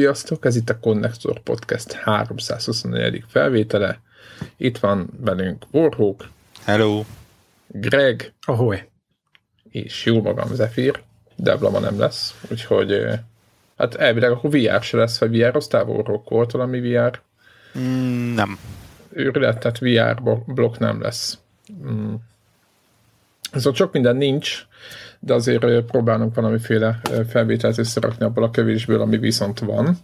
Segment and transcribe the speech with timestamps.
[0.00, 3.24] Sziasztok, ez itt a Connector Podcast 324.
[3.28, 4.00] felvétele.
[4.56, 6.28] Itt van velünk Warhawk.
[6.64, 7.04] Hello.
[7.66, 8.32] Greg.
[8.46, 8.88] Ahoy.
[9.70, 11.02] És jó magam Zephyr.
[11.36, 13.04] Debla ma nem lesz, úgyhogy
[13.76, 17.20] hát elvileg akkor VR se lesz, vagy VR-oztál Warhawk volt valami VR?
[17.78, 18.58] Mm, nem.
[19.12, 21.38] Őrület, tehát VR blokk nem lesz.
[21.82, 22.14] Mm.
[23.52, 24.66] Szóval sok minden nincs,
[25.20, 29.96] de azért próbálunk valamiféle felvételt összerakni abból a kevésből, ami viszont van.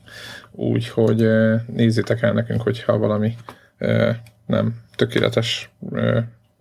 [0.51, 1.29] Úgyhogy
[1.67, 3.37] nézzétek el nekünk, hogyha valami
[4.47, 5.71] nem tökéletes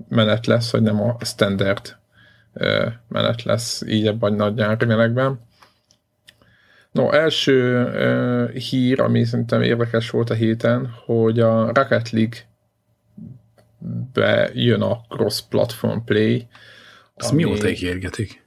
[0.09, 1.97] menet lesz, vagy nem a standard
[3.07, 5.39] menet lesz így ebben a nagy nyári melegben.
[6.91, 12.37] No, első uh, hír, ami szerintem érdekes volt a héten, hogy a Rocket League
[14.13, 16.47] be jön a cross-platform play.
[17.15, 17.43] Azt ami...
[17.43, 18.44] mióta ígérgetik?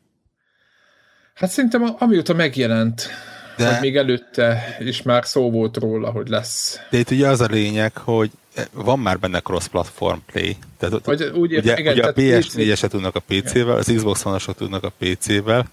[1.38, 3.08] Hát szerintem amióta megjelent,
[3.56, 3.70] de...
[3.70, 6.80] hogy még előtte is már szó volt róla, hogy lesz.
[6.90, 8.30] De itt ugye az a lényeg, hogy
[8.72, 10.56] van már benne cross-platform play.
[10.78, 14.84] Tehát hogy úgy, ugye, igen, ugye a PS4-esek tudnak a PC-vel, az Xbox One-osok tudnak
[14.84, 15.70] a PC-vel,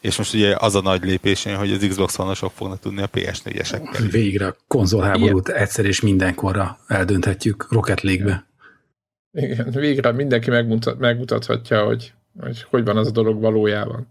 [0.00, 4.08] és most ugye az a nagy lépés, hogy az Xbox One-osok fognak tudni a PS4-esekkel.
[4.10, 5.60] Végre a konzolháborút Igen.
[5.60, 8.44] egyszer és mindenkorra eldönthetjük Rocket League-be.
[9.32, 14.08] Igen, végre mindenki megmutat, megmutathatja, hogy, hogy hogy van az a dolog valójában.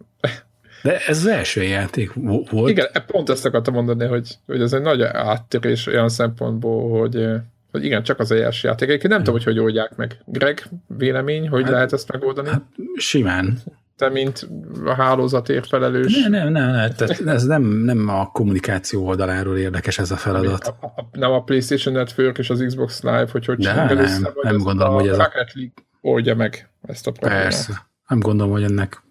[0.83, 2.11] De ez az első játék
[2.52, 2.69] volt.
[2.69, 7.27] Igen, pont ezt akartam mondani, hogy, hogy ez egy nagy áttérés olyan szempontból, hogy,
[7.71, 8.88] hogy igen, csak az első játék.
[8.88, 10.21] Egyébként nem tudom, hogy hogy oldják meg.
[10.25, 12.49] Greg, vélemény, hogy hát, lehet ezt megoldani?
[12.49, 12.63] Hát,
[12.95, 13.58] simán.
[13.95, 14.47] Te, mint
[14.86, 16.21] a hálózatért felelős.
[16.21, 16.93] Nem, nem, nem, nem.
[16.93, 20.67] Tehát ez nem, nem a kommunikáció oldaláról érdekes ez a feladat.
[20.67, 24.33] A, a, nem a PlayStation Network és az Xbox Live, hogy hogy De nem, össze,
[24.42, 25.23] nem gondolom, hogy ez a...
[25.23, 27.43] Rocket League oldja meg ezt a problémát.
[27.43, 27.87] Persze.
[28.08, 29.04] Nem gondolom, hogy ennek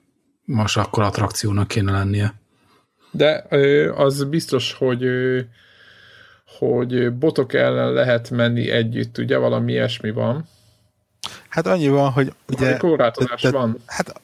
[0.48, 2.34] most akkor attrakciónak kéne lennie.
[3.10, 3.44] De
[3.94, 5.04] az biztos, hogy
[6.59, 10.48] hogy botok ellen lehet menni együtt, ugye valami ilyesmi van.
[11.48, 12.76] Hát annyi van, hogy ugye...
[12.76, 13.82] korlátozás de, de, van.
[13.87, 14.20] Hát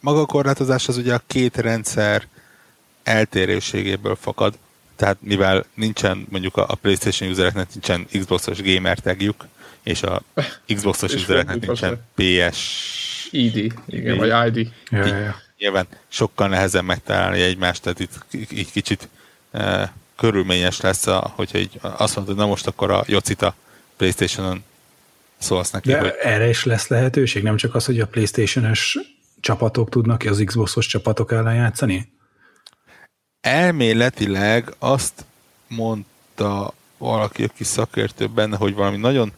[0.00, 2.26] maga a korlátozás az ugye a két rendszer
[3.02, 4.54] eltérőségéből fakad.
[4.96, 9.46] Tehát mivel nincsen mondjuk a, PlayStation usereknek nincsen Xbox-os gamer tagjuk,
[9.82, 10.22] és a
[10.74, 12.88] Xbox-os usereknek nincsen PS
[13.30, 14.72] ID, igen, vagy ID.
[14.90, 18.18] Ja, ja, ja nyilván sokkal nehezebb megtalálni egymást, tehát itt
[18.52, 19.08] így kicsit
[19.50, 23.54] e, körülményes lesz, a, hogyha így azt mondod, na most akkor a Jocit a
[23.96, 24.64] Playstation-on
[25.38, 25.88] szólsz neki.
[25.88, 26.12] De hogy...
[26.22, 28.98] erre is lesz lehetőség, nem csak az, hogy a Playstation-ös
[29.40, 32.12] csapatok tudnak az Xbox-os csapatok ellen játszani?
[33.40, 35.24] Elméletileg azt
[35.68, 39.32] mondta valaki, aki szakértő benne, hogy valami nagyon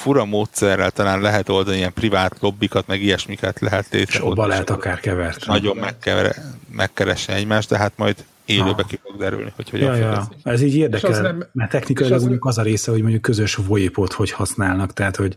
[0.00, 4.42] fura módszerrel talán lehet oldani ilyen privát lobbikat, meg ilyesmiket lehet létrehozni.
[4.42, 5.46] És lehet akár kevert.
[5.46, 6.34] Nagyon megkever,
[6.72, 10.28] megkeresni egymást, de hát majd élőbe ki fog derülni, hogy hogyan ja, ja.
[10.42, 14.12] Ez így érdekel, nem, mert technikailag az mondjuk az a része, hogy mondjuk közös VoIP-ot
[14.12, 15.34] hogy használnak, tehát hogy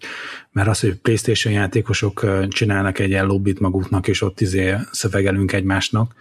[0.52, 6.14] mert az, hogy PlayStation játékosok csinálnak egy ilyen lobbit maguknak, és ott izé szövegelünk egymásnak,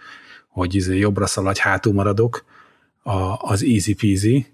[0.47, 2.45] hogy izé jobbra szaladj, hátul maradok,
[3.03, 4.45] a, az easy peasy,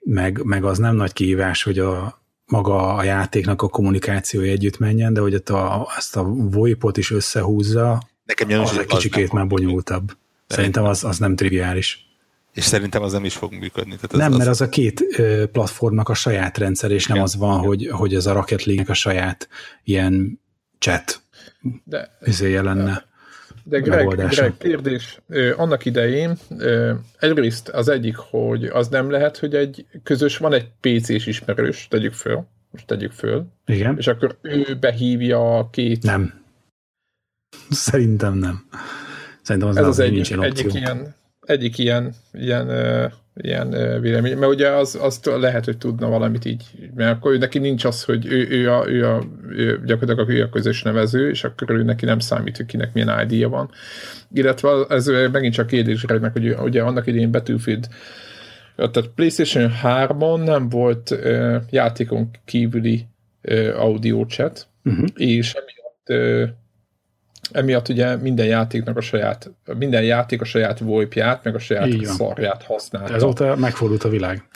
[0.00, 2.19] meg, meg az nem nagy kihívás, hogy a,
[2.50, 7.10] maga a játéknak a kommunikációja együtt menjen, de hogy ott a, ezt a VoIP-ot is
[7.10, 10.16] összehúzza, Nekem az egy kicsikét már bonyolultabb.
[10.46, 12.08] Szerintem az, az nem triviális.
[12.52, 13.94] És szerintem az nem is fog működni.
[13.94, 15.04] Tehát az, nem, mert az a két
[15.52, 17.66] platformnak a saját rendszer, és igen, nem az van, igen.
[17.66, 19.48] hogy, hogy ez a Rocket League-nek a saját
[19.84, 20.40] ilyen
[20.78, 21.22] chat
[21.84, 23.04] de, izéje lenne.
[23.70, 25.20] De Greg, Greg kérdés,
[25.56, 26.38] annak idején
[27.18, 32.12] egyrészt az egyik, hogy az nem lehet, hogy egy közös, van egy PC-s ismerős, tegyük
[32.12, 33.96] föl, most tegyük föl, Igen.
[33.98, 36.02] és akkor ő behívja a két...
[36.02, 36.42] Nem.
[37.70, 38.68] Szerintem nem.
[39.42, 42.68] Szerintem az, Ez az, az egyik, egyik ilyen, egyik ilyen, ilyen
[43.42, 46.64] ilyen vélemény, mert ugye az, azt lehet, hogy tudna valamit így,
[46.94, 50.48] mert akkor neki nincs az, hogy ő, ő, a, ő, a, ő gyakorlatilag ő a
[50.48, 53.70] közös nevező, és akkor ő neki nem számít, hogy kinek milyen ID-ja van.
[54.32, 57.88] Illetve ez megint csak kérdés, meg, hogy ugye annak idején Battlefield
[58.88, 63.06] tehát PlayStation 3-on nem volt uh, játékon kívüli
[63.42, 65.06] uh, audio chat, uh-huh.
[65.14, 66.48] és emiatt uh,
[67.52, 72.62] emiatt ugye minden játéknak a saját, minden játék a saját VoIP-ját, meg a saját szarját
[72.62, 73.14] használta.
[73.14, 74.48] Ezóta megfordult a világ.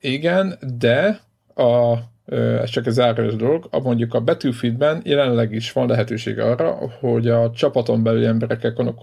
[0.00, 1.20] Igen, de
[1.54, 1.96] a,
[2.34, 7.28] ez csak egy záros dolog, a mondjuk a Battlefieldben jelenleg is van lehetőség arra, hogy
[7.28, 8.94] a csapaton belüli emberekkel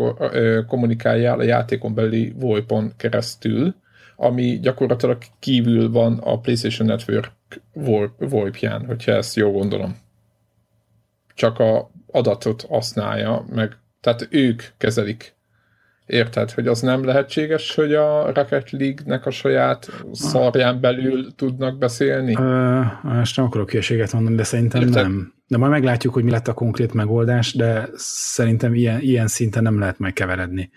[0.67, 3.75] kommunikáljál a játékon belüli VoIP-on keresztül,
[4.15, 7.31] ami gyakorlatilag kívül van a PlayStation Network
[8.17, 9.97] VoIP-ján, hogyha ezt jól gondolom.
[11.33, 15.35] Csak a adatot használja, meg tehát ők kezelik
[16.11, 22.35] Érted, hogy az nem lehetséges, hogy a Rocket League-nek a saját szarján belül tudnak beszélni?
[22.35, 25.01] Uh, most nem akarok hülyeséget mondani, de szerintem Érted?
[25.01, 25.33] nem.
[25.47, 29.79] De majd meglátjuk, hogy mi lett a konkrét megoldás, de szerintem ilyen, ilyen szinten nem
[29.79, 30.69] lehet megkeveredni.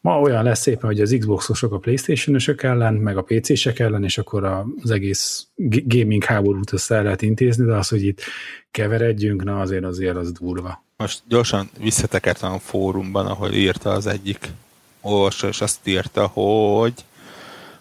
[0.00, 4.18] Ma olyan lesz szépen, hogy az Xboxosok a Playstation-ösök ellen, meg a PC-sek ellen, és
[4.18, 4.44] akkor
[4.82, 5.46] az egész
[5.84, 8.20] gaming háborút össze el lehet intézni, de az, hogy itt
[8.70, 10.84] keveredjünk, na azért azért az durva.
[10.96, 14.48] Most gyorsan visszatekertem a fórumban, ahol írta az egyik
[15.00, 16.94] olvasó, és azt írta, hogy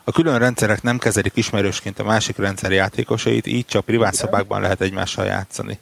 [0.03, 4.81] a külön rendszerek nem kezelik ismerősként a másik rendszer játékosait, így csak privát szobákban lehet
[4.81, 5.79] egymással játszani.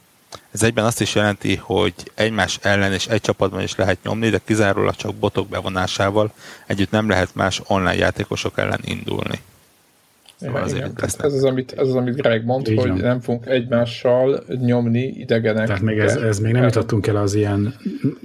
[0.56, 4.40] Ez egyben azt is jelenti, hogy egymás ellen és egy csapatban is lehet nyomni, de
[4.44, 6.32] kizárólag csak botok bevonásával
[6.66, 9.40] együtt nem lehet más online játékosok ellen indulni.
[10.40, 12.98] Szóval igen, ez, az, amit, ez az, amit Greg mond, Így hogy van.
[12.98, 15.66] nem fogunk egymással nyomni idegenek.
[15.66, 17.74] Tehát még ez, ez még nem jutottunk el az ilyen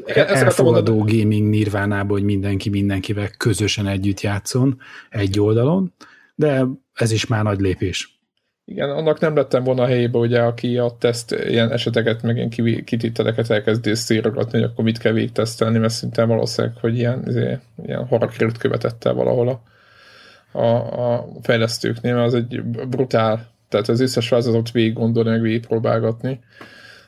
[0.06, 4.80] igen, elfogadó gaming nirvánába, hogy mindenki mindenkivel közösen együtt játszon
[5.10, 5.94] egy oldalon,
[6.36, 8.21] de ez is már nagy lépés.
[8.72, 12.84] Igen, annak nem lettem volna a helyébe, ugye, aki a teszt ilyen eseteket, meg ilyen
[12.84, 18.06] kititteleket elkezd szírogatni, hogy akkor mit kell végtesztelni, mert szinte valószínűleg, hogy ilyen, ilyen, ilyen
[18.08, 19.62] harakért követett el valahol
[20.52, 25.42] a, a, a fejlesztőknél, mert az egy brutál, tehát az összes vázatot végig gondolni, meg
[25.42, 25.68] végig.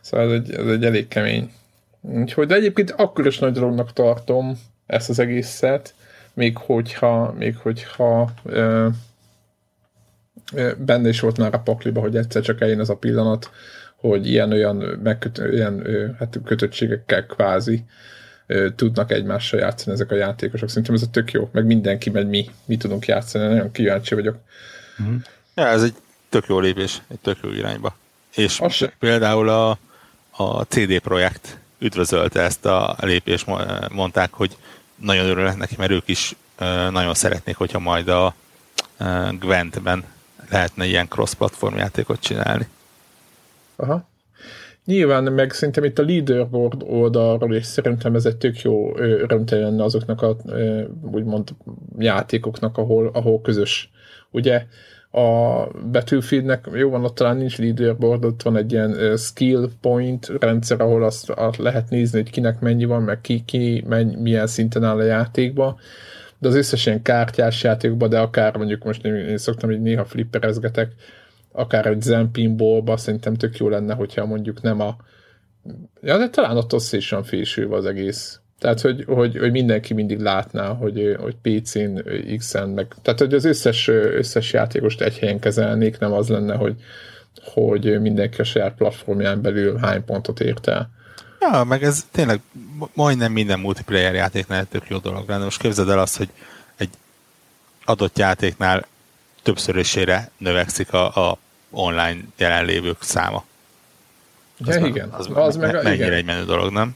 [0.01, 1.51] Szóval ez egy, ez egy elég kemény.
[2.01, 5.94] Úgyhogy, de egyébként akkor is nagy dolognak tartom ezt az egészet,
[6.33, 8.88] még hogyha, még hogyha ö,
[10.77, 13.51] benne is volt már a pakliba, hogy egyszer csak eljön az a pillanat,
[13.95, 15.85] hogy ilyen-olyan megköt, ilyen,
[16.19, 17.83] hát kötöttségekkel kvázi
[18.75, 20.69] tudnak egymással játszani ezek a játékosok.
[20.69, 24.38] Szerintem ez a tök jó, meg mindenki, meg mi, mi tudunk játszani, nagyon kíváncsi vagyok.
[25.03, 25.15] Mm.
[25.55, 25.94] Ja, ez egy
[26.29, 27.95] tök jó lépés, egy tök jó irányba.
[28.35, 29.77] És Azt például a,
[30.31, 33.45] a CD projekt üdvözölte ezt a lépést,
[33.91, 34.57] mondták, hogy
[34.95, 36.35] nagyon örülnek neki, mert ők is
[36.91, 38.35] nagyon szeretnék, hogyha majd a
[39.39, 40.03] Gwent-ben
[40.50, 42.68] lehetne ilyen cross-platform játékot csinálni.
[43.75, 44.12] Aha.
[44.86, 49.84] Nyilván, meg szerintem itt a leaderboard oldalról, és szerintem ez egy tök jó örömte lenne
[49.84, 50.38] azoknak a
[51.12, 51.50] úgymond
[51.98, 53.92] játékoknak, ahol, ahol közös.
[54.31, 54.66] Ugye
[55.12, 60.81] a Battlefieldnek, jó van, ott talán nincs leaderboard, ott van egy ilyen skill point rendszer,
[60.81, 64.84] ahol azt, azt lehet nézni, hogy kinek mennyi van, meg ki, ki menny, milyen szinten
[64.84, 65.80] áll a játékba
[66.44, 70.06] de az összes ilyen kártyás játékban, de akár mondjuk most én, én szoktam hogy néha
[70.06, 70.92] flipperezgetek,
[71.51, 74.95] akár egy Zen pinballba szerintem tök jó lenne, hogyha mondjuk nem a
[76.01, 78.40] ja, de talán is van fésülve az egész.
[78.60, 82.00] Tehát, hogy, hogy, hogy mindenki mindig látná, hogy, hogy PC-n,
[82.38, 86.75] X-en, meg, tehát, hogy az összes, összes játékost egy helyen kezelnék, nem az lenne, hogy,
[87.44, 90.89] hogy mindenki a saját platformján belül hány pontot ért el.
[91.51, 92.40] Ja, meg ez tényleg
[92.94, 95.44] majdnem minden multiplayer játéknál tök jó dolog lenne.
[95.44, 96.30] Most képzeld el azt, hogy
[96.75, 96.90] egy
[97.86, 98.86] adott játéknál
[99.44, 101.38] többszörösére növekszik a, a
[101.69, 103.44] online jelenlévők száma.
[104.66, 105.10] Az ja, meg, igen.
[105.10, 106.13] Az, az meg, mennyire igen.
[106.13, 106.95] egy menő dolog, nem?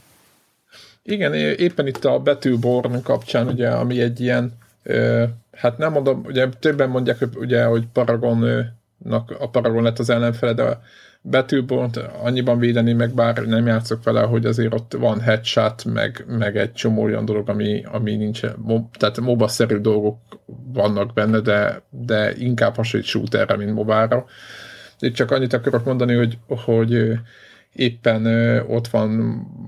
[1.04, 6.50] Igen, éppen itt a Betűborn kapcsán, ugye, ami egy ilyen, ö, hát nem mondom, ugye
[6.60, 10.81] többen mondják, hogy, ugye, hogy Paragonnak, a Paragon lett az ellenfele, de
[11.21, 16.57] betűbont annyiban védeni, meg bár nem játszok vele, hogy azért ott van headshot, meg, meg
[16.57, 18.42] egy csomó olyan dolog, ami, ami nincs,
[18.97, 20.18] tehát MOBA-szerű dolgok
[20.74, 24.26] vannak benne, de, de inkább hasonlít shooterre, mint mobára.
[25.00, 27.12] Itt csak annyit akarok mondani, hogy, hogy
[27.78, 28.26] éppen
[28.68, 29.10] ott van,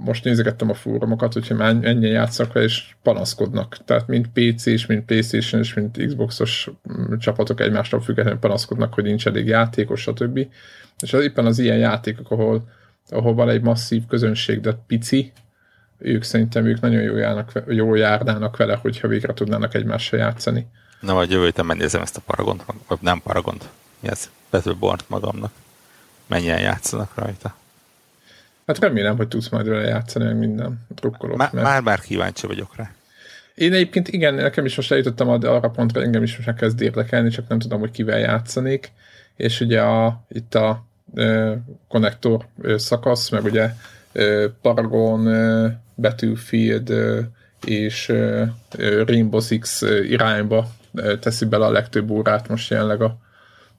[0.05, 3.77] most nézegettem a fórumokat, hogyha már ennyien játszak és panaszkodnak.
[3.85, 9.03] Tehát mind PC és mind Playstation és mind Xboxos mm, csapatok egymástól függetlenül panaszkodnak, hogy
[9.03, 10.47] nincs elég játékos, stb.
[10.99, 12.67] És az éppen az ilyen játékok, ahol,
[13.09, 15.31] ahol van egy masszív közönség, de pici,
[15.97, 20.67] ők szerintem ők nagyon jól, járnak, jól járnának vele, hogyha végre tudnának egymással játszani.
[21.01, 24.29] Na, vagy jövő héten megnézem ezt a Paragont, vagy nem Paragont, mi ez?
[24.51, 25.51] Battleborn magamnak.
[26.27, 27.55] Mennyien játszanak rajta.
[28.69, 31.37] Hát remélem, hogy tudsz majd vele játszani, meg minden drukkolok.
[31.37, 31.65] Már, mert...
[31.65, 32.91] már, már kíváncsi vagyok rá.
[33.55, 37.47] Én egyébként igen, nekem is most eljutottam arra pontra, engem is most kezd érdekelni, csak
[37.47, 38.91] nem tudom, hogy kivel játszanék.
[39.35, 40.85] És ugye a, itt a
[41.87, 42.45] konnektor
[42.75, 43.69] szakasz, meg ugye
[44.61, 45.23] Paragon,
[45.95, 46.93] Battlefield
[47.65, 48.13] és
[49.05, 50.69] Rainbow Six irányba
[51.19, 53.17] teszi bele a legtöbb órát most jelenleg a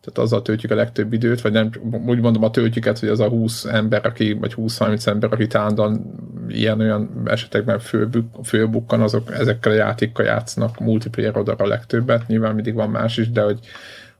[0.00, 1.70] tehát azzal töltjük a legtöbb időt, vagy nem,
[2.06, 6.14] úgy mondom a töltjüket, hogy az a 20 ember, aki, vagy 20-30 ember, aki tándan
[6.48, 12.74] ilyen-olyan esetekben fölbuk, fölbukkan, azok ezekkel a játékkal játszanak multiplayer oldalra a legtöbbet, nyilván mindig
[12.74, 13.58] van más is, de hogy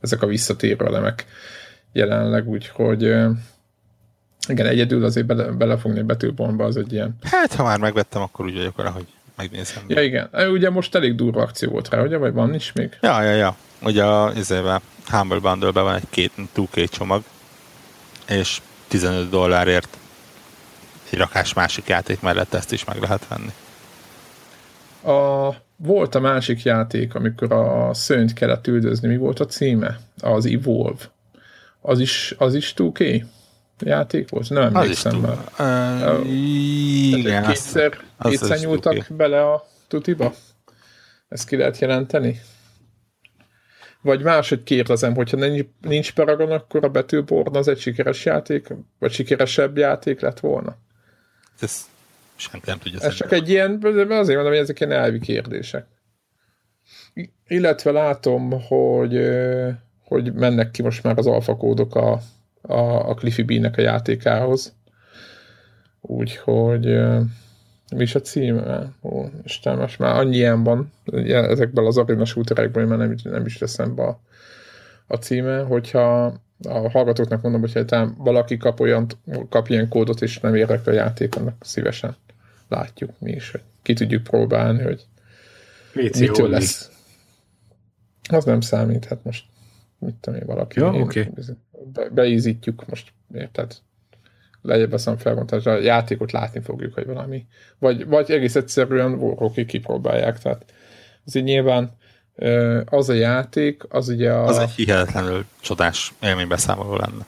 [0.00, 1.24] ezek a visszatérő elemek
[1.92, 3.02] jelenleg, úgyhogy
[4.48, 7.16] igen, egyedül azért bele, belefogni betűpontba az egy ilyen.
[7.22, 9.06] Hát, ha már megvettem, akkor úgy vagyok arra, hogy
[9.36, 9.82] megnézem.
[9.86, 10.28] Ja, igen.
[10.52, 12.16] Ugye most elég durva akció volt rá, ugye?
[12.16, 12.98] Vagy van is még?
[13.00, 13.56] Ja, ja, ja.
[13.82, 17.22] Ugye a izével, Humble bundle van egy két 2K csomag,
[18.28, 19.98] és 15 dollárért
[21.10, 23.52] egy rakás másik játék mellett ezt is meg lehet venni.
[25.16, 29.08] A, volt a másik játék, amikor a szönt kellett üldözni.
[29.08, 29.98] Mi volt a címe?
[30.20, 31.10] Az Evolve.
[31.80, 33.24] Az is, az is 2K
[33.78, 34.48] játék volt?
[34.48, 35.38] Nem emlékszem már.
[36.18, 36.28] Uh,
[37.18, 37.46] igen.
[37.46, 40.34] Kétszer, az kétszer az nyúltak bele a tutiba?
[41.28, 42.40] Ezt ki lehet jelenteni?
[44.02, 49.12] Vagy máshogy kérdezem, hogyha nincs, nincs Paragon, akkor a Betűborn az egy sikeres játék, vagy
[49.12, 50.76] sikeresebb játék lett volna?
[51.60, 51.88] Ez
[52.36, 53.00] senki nem tudja.
[53.00, 55.86] Ez csak egy ilyen, azért mondom, hogy ezek ilyen elvi kérdések.
[57.46, 59.28] Illetve látom, hogy,
[60.04, 62.20] hogy mennek ki most már az alfakódok a,
[62.62, 64.74] a, a Cliffy B-nek a játékához.
[66.00, 66.98] Úgyhogy
[67.90, 68.92] mi is a címe?
[69.02, 70.92] Ó, Isten, most már annyi ilyen van
[71.26, 74.20] ezekben az arena shooterekben, mert nem, nem is teszem be a,
[75.06, 76.24] a címe, hogyha
[76.62, 79.06] a hallgatóknak mondom, hogyha valaki kap olyan,
[79.48, 82.16] kap ilyen kódot, és nem érek a játék, annak szívesen
[82.68, 85.06] látjuk mi is, hogy ki tudjuk próbálni, hogy
[85.92, 86.90] Léci mitől lesz.
[88.30, 89.44] Az nem számít, hát most
[89.98, 90.80] mit tudom én, valaki.
[90.80, 91.32] Ja, okay.
[91.92, 93.76] be, beízítjuk most, érted?
[94.62, 97.46] Legyebb veszem felmondani, a játékot látni fogjuk, hogy valami.
[97.78, 100.64] Vagy, vagy egész egyszerűen Warhawk kipróbálják, tehát
[101.26, 101.98] ez így nyilván
[102.84, 104.44] az a játék, az ugye a...
[104.44, 107.26] Az egy hihetetlenül csodás élménybeszámoló lenne.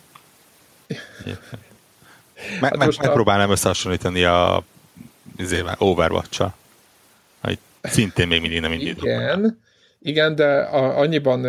[2.60, 3.52] Me, hát meg, megpróbálnám a...
[3.52, 4.64] összehasonlítani a
[5.36, 6.54] izével, Overwatch-a,
[7.40, 9.04] hogy szintén még mindig nem indított.
[9.04, 9.60] Igen,
[9.98, 11.46] igen, de a, annyiban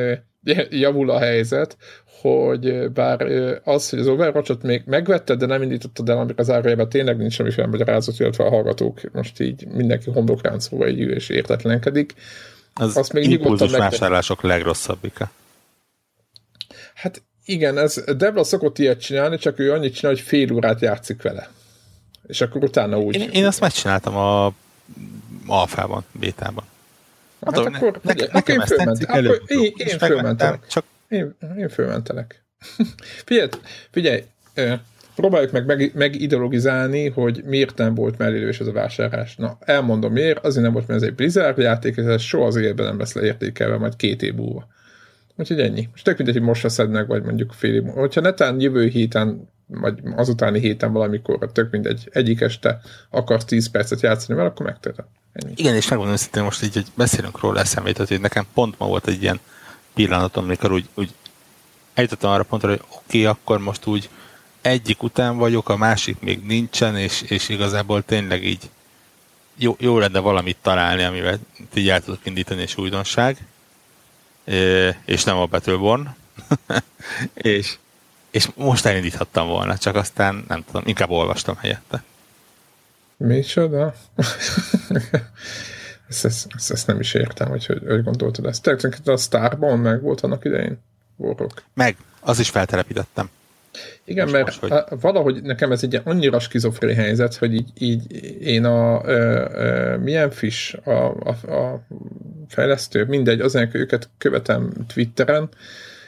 [0.69, 1.77] javul a helyzet,
[2.23, 3.21] hogy bár
[3.63, 7.33] az, hogy az Overwatch-ot még megvetted, de nem indítottad el, amikor az árajában tényleg nincs
[7.33, 12.13] semmiféle magyarázat, illetve a hallgatók most így mindenki homlokráncóval így és értetlenkedik.
[12.73, 15.31] Az azt még impulzus vásárlások legrosszabbika.
[16.93, 21.21] Hát igen, ez Debra szokott ilyet csinálni, csak ő annyit csinál, hogy fél órát játszik
[21.21, 21.49] vele.
[22.27, 23.15] És akkor utána úgy...
[23.15, 24.53] Én, én azt megcsináltam a
[25.47, 26.63] alfában, bétában.
[27.45, 30.67] Hát Adom, akkor, ne, ne, nekem ezt tetszik, akkor én, én fölmentelek.
[30.67, 30.85] Csak...
[31.13, 32.45] Én, én fölmentelek.
[33.25, 33.49] figyelj,
[33.91, 34.23] figyelj,
[35.15, 39.35] próbáljuk meg, meg megideologizálni, hogy miért nem volt mellélős ez a vásárlás.
[39.35, 42.55] Na, elmondom miért, azért nem volt, mert ez egy Blizzard játék, és ez soha az
[42.55, 44.67] életben nem lesz leértékelve, majd két év múlva.
[45.35, 45.87] Úgyhogy ennyi.
[45.91, 47.83] Most tök mindegy, hogy most veszed meg, vagy mondjuk fél év.
[47.83, 52.79] Hogyha netán jövő héten, vagy azutáni héten valamikor, tök mindegy, egyik este
[53.09, 55.05] akarsz 10 percet játszani vele, akkor megtörted.
[55.33, 55.53] Ennyi.
[55.55, 59.07] Igen, és megmondom őszintén most így, hogy beszélünk róla eszembe hogy nekem pont ma volt
[59.07, 59.39] egy ilyen
[59.93, 61.13] pillanatom, amikor úgy, úgy
[61.93, 64.09] eljutottam arra pontra, hogy oké, okay, akkor most úgy
[64.61, 68.69] egyik után vagyok, a másik még nincsen, és, és igazából tényleg így
[69.57, 71.39] jó, jó lenne valamit találni, amivel
[71.73, 73.37] így el tudok indítani, és újdonság,
[75.05, 76.07] és nem a Battleborn.
[77.33, 77.77] és,
[78.31, 82.03] és most elindíthattam volna, csak aztán nem tudom, inkább olvastam helyette.
[83.17, 83.95] Micsoda?
[86.07, 88.63] Ezt, ezt, ezt, ezt, nem is értem, hogy hogy, hogy gondoltad ezt.
[88.63, 90.77] Tehát a Starban meg volt annak idején?
[91.15, 91.63] Borok.
[91.73, 93.29] Meg, az is feltelepítettem.
[94.03, 94.99] Igen, most, mert most, hogy...
[94.99, 100.31] valahogy nekem ez egy annyira skizofrén helyzet, hogy így, így én a ö, ö, milyen
[100.31, 101.85] fish a, a, a
[102.47, 105.49] fejlesztő, mindegy, azért, hogy őket követem Twitteren,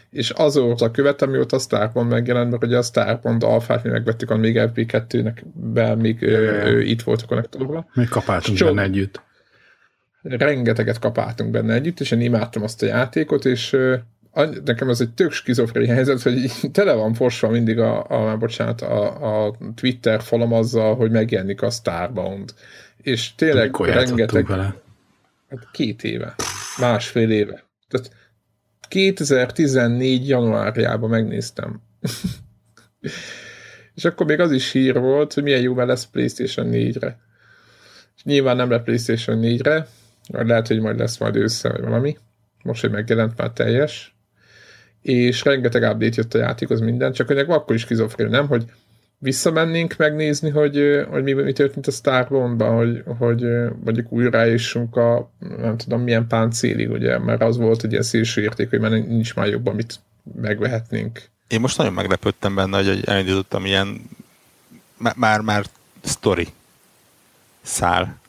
[0.09, 4.35] és azóta követem, mióta a Starpond megjelent, mert ugye a Starpond alfát mi megvettük a
[4.37, 7.89] még FB2-nek, be, még ő, itt volt a konnektorban.
[7.93, 9.21] Még kapáltunk benne együtt.
[10.29, 13.77] Rengeteget kapáltunk benne együtt, és én imádtam azt a játékot, és
[14.65, 19.46] nekem ez egy tök skizofrén helyzet, hogy tele van fosva mindig a, a bocsánat, a,
[19.46, 22.53] a Twitter falam azzal, hogy megjelenik a Starbound.
[22.98, 24.46] És tényleg Mikor rengeteg...
[24.46, 24.75] Vele?
[25.50, 26.36] Hát két éve.
[26.79, 27.63] Másfél éve.
[27.88, 28.12] Tehát
[28.88, 31.82] 2014 januárjában megnéztem.
[33.96, 37.20] és akkor még az is hír volt, hogy milyen jó lesz PlayStation 4-re.
[38.15, 39.88] És nyilván nem lesz PlayStation 4-re,
[40.27, 42.17] lehet, hogy majd lesz majd ősszel, vagy valami.
[42.63, 44.15] Most, hogy megjelent már teljes
[45.05, 48.48] és rengeteg update jött a játékhoz minden, csak hogy akkor is kizofrén, nem?
[48.48, 48.65] Hogy
[49.17, 53.41] visszamennénk megnézni, hogy, hogy mi, mi történt a Starbound-ban, hogy, hogy
[53.84, 58.70] mondjuk újraássunk a nem tudom milyen páncélig, ugye, mert az volt egy ilyen szélső érték,
[58.70, 60.00] hogy már nincs már jobb, amit
[60.41, 61.22] megvehetnénk.
[61.48, 64.10] Én most nagyon meglepődtem benne, hogy elindítottam ilyen
[65.15, 65.63] már, már
[66.03, 66.48] story
[67.62, 68.20] szál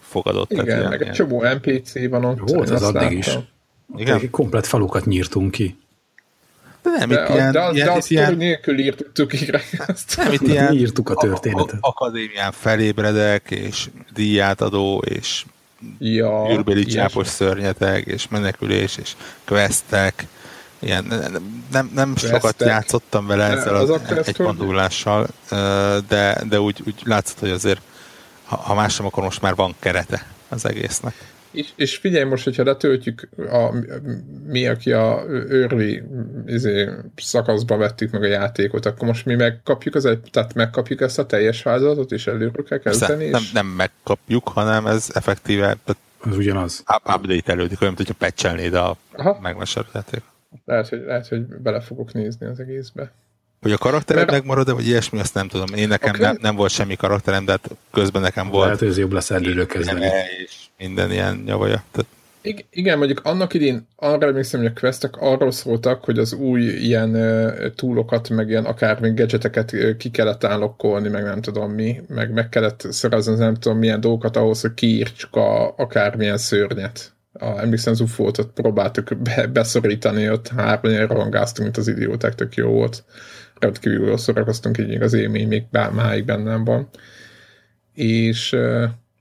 [0.00, 0.52] fogadott.
[0.52, 2.50] Igen, ilyen, meg egy csomó NPC van ott.
[2.50, 3.16] Volt az addig láttam.
[3.16, 3.38] is.
[3.96, 4.30] Igen.
[4.30, 5.76] Komplet falukat nyírtunk ki.
[6.82, 9.62] De nem, de, itt de, ilyen, de, ilyen, de azt ilyen, nélkül írtuk ígre.
[10.16, 11.78] Nem, itt ilyen írtuk a történetet.
[11.80, 15.44] Akadémián felébredek, és díját adó, és
[15.98, 19.12] ja, űrbéli csápos szörnyeteg, és menekülés, és
[19.44, 20.26] questek,
[20.78, 25.26] ilyen, nem, nem, nem sokat játszottam vele ezzel az, az egy modulással,
[26.08, 27.80] de, de úgy, úgy látszott, hogy azért
[28.44, 31.14] ha, ha más sem, akkor most már van kerete az egésznek.
[31.50, 33.74] És, és figyelj most, hogyha letöltjük, a,
[34.46, 36.02] mi, aki a early
[36.46, 41.26] izé, szakaszba vettük meg a játékot, akkor most mi megkapjuk, az, tehát megkapjuk ezt a
[41.26, 43.28] teljes vázatot, és előről kell kezdeni?
[43.28, 45.76] Nem, nem megkapjuk, hanem ez effektíve
[46.18, 46.84] az ugyanaz.
[47.16, 48.96] Update elődik, olyan, hogyha patchelnéd a
[49.40, 50.22] megvásárló játék.
[50.64, 53.12] Lehet hogy, lehet, hogy bele fogok nézni az egészbe.
[53.62, 54.38] Hogy a karaktered Mert...
[54.38, 55.74] megmarad vagy ilyesmi, azt nem tudom.
[55.74, 56.20] Én nekem okay.
[56.20, 58.64] nem, nem volt semmi karakterem, de hát közben nekem volt.
[58.64, 60.06] Lehet, hogy ez jobb lesz előről kezdeni.
[60.44, 61.84] És minden ilyen nyavaja.
[61.90, 62.10] Tehát...
[62.70, 67.16] Igen, mondjuk annak idén arra emlékszem, hogy a questek arról szóltak, hogy az új ilyen
[67.76, 72.86] túlokat, meg ilyen akármi gadgeteket ki kellett állokkolni, meg nem tudom mi, meg meg kellett
[72.90, 78.46] szerezni nem tudom milyen dolgokat ahhoz, hogy kiírtsuk a, akármilyen szörnyet a, emlékszem, az UFO-t
[78.54, 83.04] próbáltuk be, beszorítani, ott hárman rohangáztunk, mint az idióták, tök jó volt.
[83.62, 86.88] Rendkívül jól szórakoztunk, így az élmény még máig bennem van.
[87.94, 88.56] És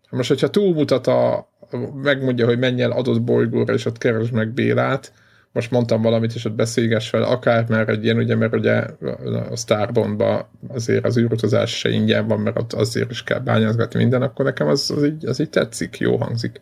[0.09, 1.49] most, hogyha túlmutat a,
[2.01, 5.13] megmondja, hogy menj el adott bolygóra, és ott keresd meg Bélát,
[5.53, 8.85] most mondtam valamit, és ott beszélgess fel, akár már egy ilyen, ugye, mert ugye
[9.49, 14.21] a Starbondba azért az űrutazás se ingyen van, mert ott azért is kell bányázgatni minden,
[14.21, 16.61] akkor nekem az, az, így, az így tetszik, jó hangzik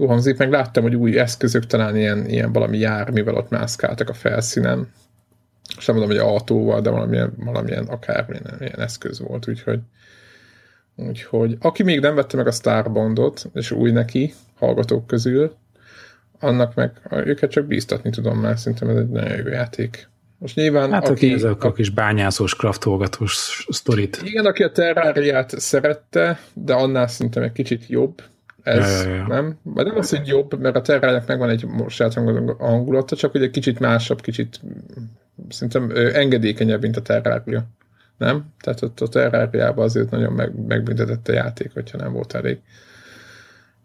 [0.00, 4.12] jó hangzik, meg láttam, hogy új eszközök talán ilyen, ilyen valami jármivel ott mászkáltak a
[4.12, 4.88] felszínen.
[5.76, 9.80] És nem mondom, hogy autóval, de valamilyen, valamilyen akármilyen ilyen eszköz volt, úgyhogy
[10.96, 15.54] úgyhogy aki még nem vette meg a Starbondot, és új neki, hallgatók közül,
[16.38, 20.08] annak meg őket csak bíztatni tudom már, szerintem ez egy nagyon jó játék.
[20.38, 20.92] Most nyilván...
[20.92, 24.20] Hát aki, aki a kis bányászós, kraftolgatós sztorit.
[24.24, 28.22] Igen, aki a Terrariát szerette, de annál szerintem egy kicsit jobb,
[28.62, 29.26] ez ja, ja, ja.
[29.26, 29.58] nem?
[29.62, 32.14] Vagy nem az, hogy jobb, mert a terrának megvan egy saját
[32.58, 34.60] hangulata, csak egy kicsit másabb, kicsit
[35.48, 37.64] szerintem engedékenyebb, mint a terrária.
[38.16, 38.44] Nem?
[38.60, 42.58] Tehát ott a terráriában azért nagyon meg, megbüntetett a játék, hogyha nem volt elég.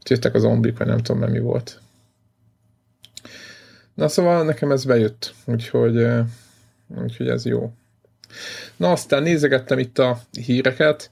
[0.10, 1.80] Jöttek az zombik, vagy nem tudom, mi volt.
[3.94, 6.08] Na szóval nekem ez bejött, úgyhogy,
[7.02, 7.74] úgyhogy ez jó.
[8.76, 11.10] Na aztán nézegettem itt a híreket,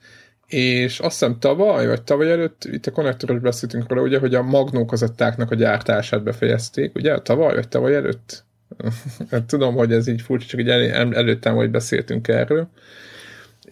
[0.53, 4.41] és azt hiszem tavaly, vagy tavaly előtt, itt a konnektoros beszéltünk róla, ugye, hogy a
[4.41, 8.43] magnókazettáknak a gyártását befejezték, ugye, tavaly, vagy tavaly előtt?
[9.31, 12.67] Hát tudom, hogy ez így furcsa, csak így el, előttem, hogy beszéltünk erről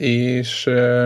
[0.02, 0.63] és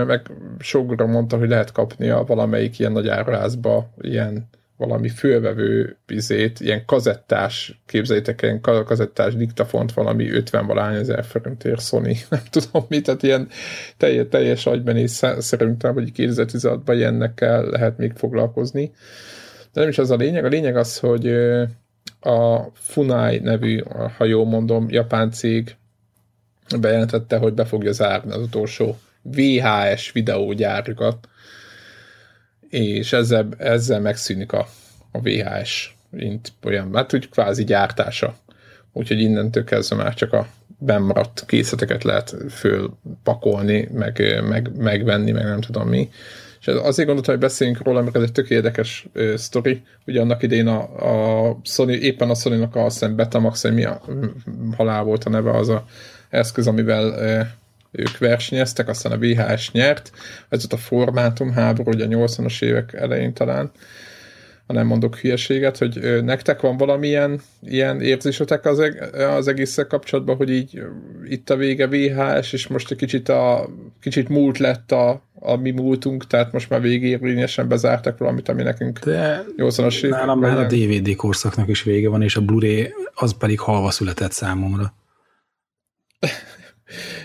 [0.07, 0.21] meg
[0.59, 6.85] sokra mondta, hogy lehet kapni a valamelyik ilyen nagy áruházba ilyen valami fölvevő bizét, ilyen
[6.85, 13.23] kazettás, képzeljétek ilyen kazettás diktafont, valami 50 valány ezer forintért Sony, nem tudom mit, tehát
[13.23, 13.47] ilyen
[13.97, 18.91] teljes, teljes agybenéz szerintem, hogy 2016-ban ilyennekkel lehet még foglalkozni.
[19.73, 21.27] De nem is az a lényeg, a lényeg az, hogy
[22.19, 23.83] a Funai nevű,
[24.17, 25.75] ha jól mondom, japán cég
[26.79, 31.27] bejelentette, hogy be fogja zárni az utolsó VHS videógyárjukat,
[32.75, 34.67] és ezzel, ezzel megszűnik a,
[35.11, 38.35] a VHS, mint olyan, hát úgy kvázi gyártása.
[38.93, 45.61] Úgyhogy innentől kezdve már csak a bemaradt készleteket lehet fölpakolni, meg, meg, megvenni, meg nem
[45.61, 46.09] tudom mi.
[46.59, 49.81] És azért gondoltam, hogy beszéljünk róla, mert ez egy tök érdekes uh, sztori.
[50.05, 54.01] Ugye annak idén a, a Sony, éppen a Sony-nak a Betamax, hogy mi a
[54.75, 55.85] halál volt a neve, az a
[56.29, 57.47] eszköz, amivel uh,
[57.97, 60.12] ők versenyeztek, aztán a VHS nyert,
[60.49, 63.71] ez ott a formátum háború, ugye a 80-as évek elején talán,
[64.67, 68.81] ha nem mondok hülyeséget, hogy nektek van valamilyen ilyen érzésetek az,
[69.38, 70.81] az egészszel kapcsolatban, hogy így
[71.29, 73.69] itt a vége VHS, és most egy kicsit, a,
[74.01, 78.99] kicsit múlt lett a, a mi múltunk, tehát most már végérvényesen bezártak valamit, ami nekünk
[78.99, 80.19] De 80-as évek.
[80.19, 84.31] Nálam már a DVD korszaknak is vége van, és a Blu-ray az pedig halva született
[84.31, 84.93] számomra.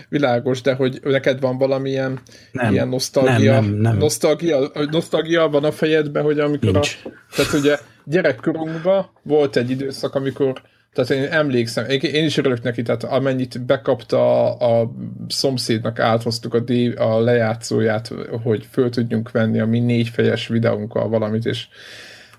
[0.09, 2.19] világos, de hogy neked van valamilyen
[2.51, 3.97] nem, ilyen nosztalgia, nem, nem, nem.
[3.97, 6.99] Nosztalgia, nosztalgia van a fejedben, hogy amikor Nincs.
[7.03, 10.61] a, tehát ugye gyerekkorunkban volt egy időszak, amikor
[10.93, 14.91] tehát én emlékszem, én is örülök neki, tehát amennyit bekapta a, a
[15.27, 18.11] szomszédnak áthoztuk a, D, a lejátszóját,
[18.43, 21.67] hogy föl tudjunk venni a mi négyfejes videónkkal valamit, és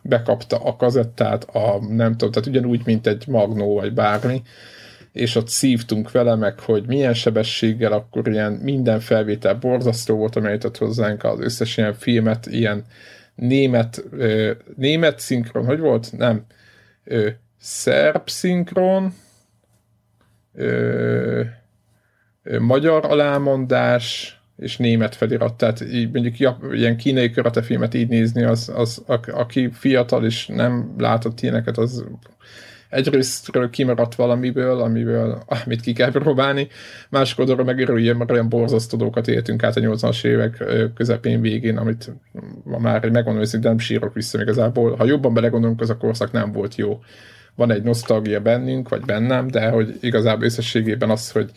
[0.03, 4.43] bekapta a kazettát, a nem tudom, tehát ugyanúgy, mint egy magnó, vagy bármi,
[5.13, 10.77] és ott szívtunk vele meg, hogy milyen sebességgel, akkor ilyen minden felvétel borzasztó volt, amelyet
[10.77, 12.85] hozzánk az összes ilyen filmet, ilyen
[13.35, 16.13] német, ö, német szinkron, hogy volt?
[16.17, 16.45] Nem.
[17.05, 19.15] Ö, szerb szinkron,
[20.55, 21.43] ö,
[22.43, 28.73] ö, magyar alámondás, és német felirat, tehát így mondjuk ilyen kínai filmet így nézni, az,
[28.75, 32.05] az aki fiatal és nem látott ilyeneket, az
[32.93, 36.69] egyrésztről kimaradt valamiből, amiből, amit ki kell próbálni,
[37.09, 41.77] másik oldalról meg örüljön, mert olyan borzasztó dolgokat éltünk át a 80-as évek közepén végén,
[41.77, 42.13] amit
[42.65, 44.97] ma már megmondom, hogy nem sírok vissza igazából.
[44.97, 47.01] Ha jobban belegondolunk, az a korszak nem volt jó.
[47.55, 51.51] Van egy nosztalgia bennünk, vagy bennem, de hogy igazából összességében az, hogy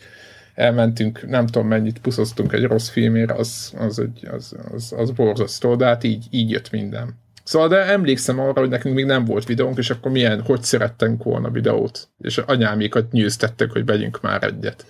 [0.54, 5.74] elmentünk, nem tudom mennyit puszoztunk egy rossz filmért, az, az, egy, az, az, az borzasztó,
[5.74, 7.14] de hát így, így jött minden.
[7.46, 11.22] Szóval de emlékszem arra, hogy nekünk még nem volt videónk, és akkor milyen, hogy szerettünk
[11.22, 12.08] volna videót.
[12.18, 14.86] És anyámékat nyűztettek, hogy vegyünk már egyet.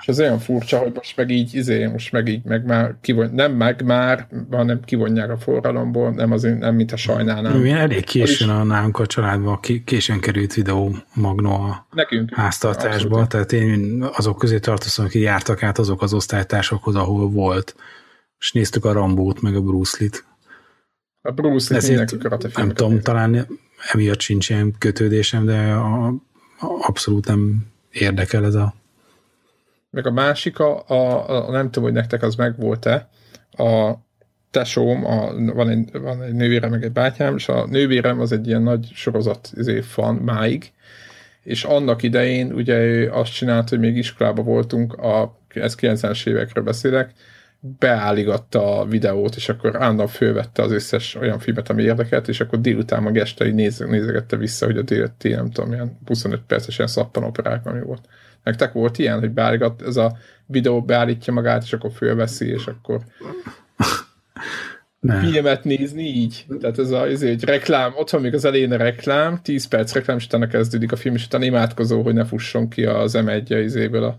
[0.00, 3.30] És az olyan furcsa, hogy most meg így, izé, most meg így, meg már kivon,
[3.34, 7.58] nem meg már, hanem kivonják a forralomból, nem az, nem mint a sajnálnám.
[7.58, 12.34] Mi elég későn a nálunk a családban, későn került videó magnó a Nekünk.
[12.34, 13.28] háztartásba, Abszolút.
[13.28, 17.74] tehát én azok közé tartozom, akik jártak át azok az osztálytársakhoz, ahol volt,
[18.38, 20.24] és néztük a Rambót, meg a Bruce Lee-t.
[21.22, 23.46] A Bruce Lee Ezért, Nem tudom, talán
[23.92, 26.16] emiatt sincs ilyen kötődésem, de a, a,
[26.60, 28.74] abszolút nem érdekel ez a
[29.92, 33.08] meg a másik, a, a, a nem tudom, hogy nektek az megvolt-e,
[33.50, 33.92] a
[34.50, 38.46] tesóm, a, van, egy, van egy nővérem, meg egy bátyám, és a nővérem az egy
[38.46, 40.72] ilyen nagy sorozat izé, fan máig,
[41.42, 46.64] és annak idején ugye ő azt csinált, hogy még iskolában voltunk, a, ez 90-es évekről
[46.64, 47.12] beszélek,
[47.64, 52.60] beállígatta a videót, és akkor állandóan fölvette az összes olyan filmet, ami érdekelt, és akkor
[52.60, 56.76] délután meg este így néz, nézegette vissza, hogy a déleti, nem tudom, ilyen 25 perces
[56.76, 58.08] ilyen szappanoperák, ami volt.
[58.42, 63.00] Nektek volt ilyen, hogy beállígat, ez a videó beállítja magát, és akkor fölveszi, és akkor
[65.00, 65.20] nem.
[65.20, 66.46] filmet nézni így.
[66.60, 69.92] Tehát ez a, ez egy reklám, ott van még az elején a reklám, 10 perc
[69.92, 73.28] reklám, és utána kezdődik a film, és utána imádkozó, hogy ne fusson ki az m
[73.28, 74.18] 1 izéből a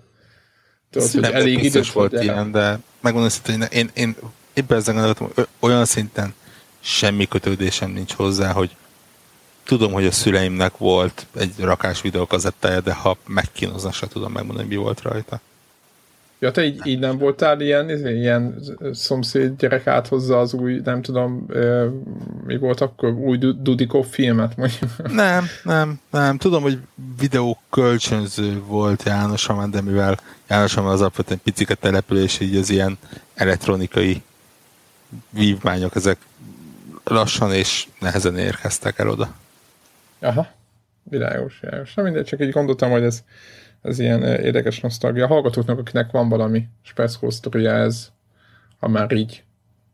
[0.89, 4.16] Tudod, hogy elég idős volt ilyen, de megmondom hogy én, én,
[4.54, 6.34] éppen ezen gondoltam, olyan szinten
[6.80, 8.76] semmi kötődésem nincs hozzá, hogy
[9.63, 14.76] tudom, hogy a szüleimnek volt egy rakás videókazettája, de ha megkínozna, se tudom megmondani, mi
[14.76, 15.42] volt rajta.
[16.43, 21.45] Ja, te így, így nem voltál ilyen, ilyen szomszéd gyerek áthozza az új, nem tudom,
[22.45, 25.12] mi volt akkor, új Dudikov filmet mondjuk?
[25.13, 26.38] Nem, nem, nem.
[26.38, 26.79] Tudom, hogy
[27.19, 32.69] videó kölcsönző volt János Amán, de mivel János Amán az alapvetően picike település, így az
[32.69, 32.97] ilyen
[33.34, 34.21] elektronikai
[35.29, 36.17] vívmányok, ezek
[37.03, 39.34] lassan és nehezen érkeztek el oda.
[40.19, 40.47] Aha,
[41.03, 41.93] világos, világos.
[41.93, 43.23] Na mindegy, csak így gondoltam, hogy ez,
[43.84, 45.24] ez ilyen eh, érdekes nosztalgia.
[45.24, 46.67] A hallgatóknak, akinek van valami
[47.28, 48.12] sztoria ez,
[48.80, 49.43] ha már így.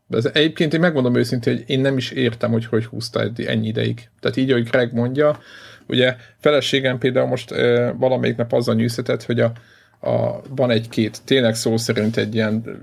[0.06, 3.66] De ez egyébként én megmondom őszintén, hogy én nem is értem, hogy hogy húzta ennyi
[3.66, 4.08] ideig.
[4.20, 5.38] Tehát így, ahogy Greg mondja,
[5.86, 9.52] ugye feleségem például most e, valamelyik nap azzal nyűszhetett, hogy a,
[10.00, 12.80] a, van egy-két, tényleg szó szerint egy ilyen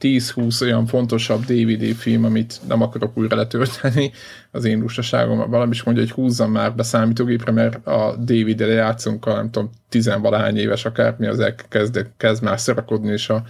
[0.00, 4.12] 10-20 olyan fontosabb DVD film, amit nem akarok újra letölteni,
[4.50, 5.50] az én lustaságom.
[5.50, 9.70] Valami is mondja, hogy húzzam már be számítógépre, mert a DVD-re játszunk a nem tudom,
[9.88, 13.42] tizenvalahány éves akármi, az elkezd, kezd már szerakodni, és a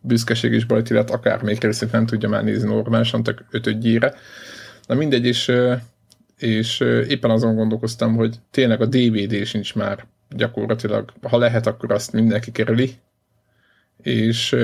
[0.00, 4.14] büszkeség is bajt, illetve akár még részét nem tudja már nézni normálisan, csak ötödjére.
[4.86, 5.52] Na mindegy, és,
[6.38, 12.12] és éppen azon gondolkoztam, hogy tényleg a DVD sincs már gyakorlatilag, ha lehet, akkor azt
[12.12, 12.94] mindenki kerüli,
[14.02, 14.56] és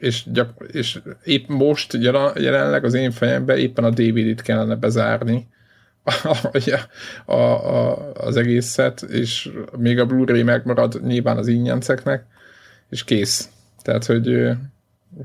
[0.00, 1.92] és, gyak, és épp most
[2.34, 5.48] jelenleg az én fejemben éppen a DVD-t kellene bezárni
[7.26, 12.26] a, a, az egészet, és még a Blu-ray megmarad nyilván az ingyenceknek,
[12.88, 13.48] és kész.
[13.82, 14.48] Tehát, hogy,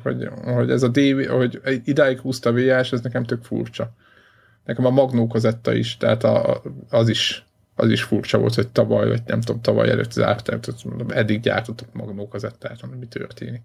[0.04, 3.94] hogy, hogy ez a DVD, hogy idáig húzta a VHS, ez nekem tök furcsa.
[4.66, 9.08] Nekem a Magnó kazetta is, tehát a, az is az is furcsa volt, hogy tavaly,
[9.08, 10.58] vagy nem tudom, tavaly előtt zárt,
[11.08, 13.62] eddig gyártottak Magnó kazettát, mi történik.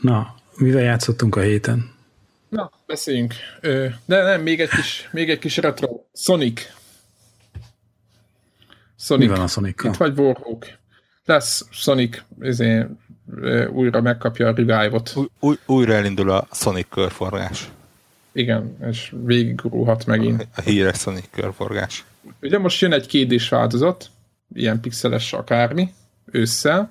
[0.00, 1.90] Na, mivel játszottunk a héten?
[2.48, 3.34] Na, beszéljünk.
[4.04, 6.00] De nem, még egy kis, még egy kis retro.
[6.14, 6.60] Sonic.
[8.98, 9.28] Sonic.
[9.28, 10.66] Mi van a sonic Itt vagy Warhawk.
[11.24, 12.88] Lesz Sonic, ezért
[13.72, 15.12] újra megkapja a revive-ot.
[15.16, 17.68] Új, új, újra elindul a Sonic körforgás.
[18.32, 20.42] Igen, és végigurulhat megint.
[20.42, 22.04] A, a híres Sonic körforgás.
[22.40, 24.10] Ugye most jön egy kédés változat,
[24.54, 25.92] ilyen pixeles akármi,
[26.24, 26.90] ősszel,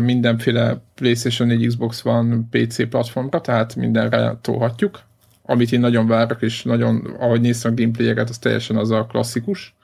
[0.00, 5.00] mindenféle PlayStation 4, Xbox van PC platformra, tehát mindenre tolhatjuk.
[5.42, 9.74] Amit én nagyon várok, és nagyon, ahogy néztem a gameplayeket, az teljesen az a klasszikus.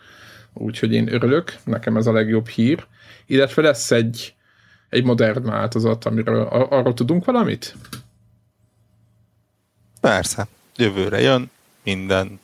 [0.52, 2.86] Úgyhogy én örülök, nekem ez a legjobb hír.
[3.26, 4.34] Illetve lesz egy,
[4.88, 7.74] egy modern változat, amiről arról tudunk valamit?
[10.00, 11.50] Persze, jövőre jön
[11.82, 12.40] minden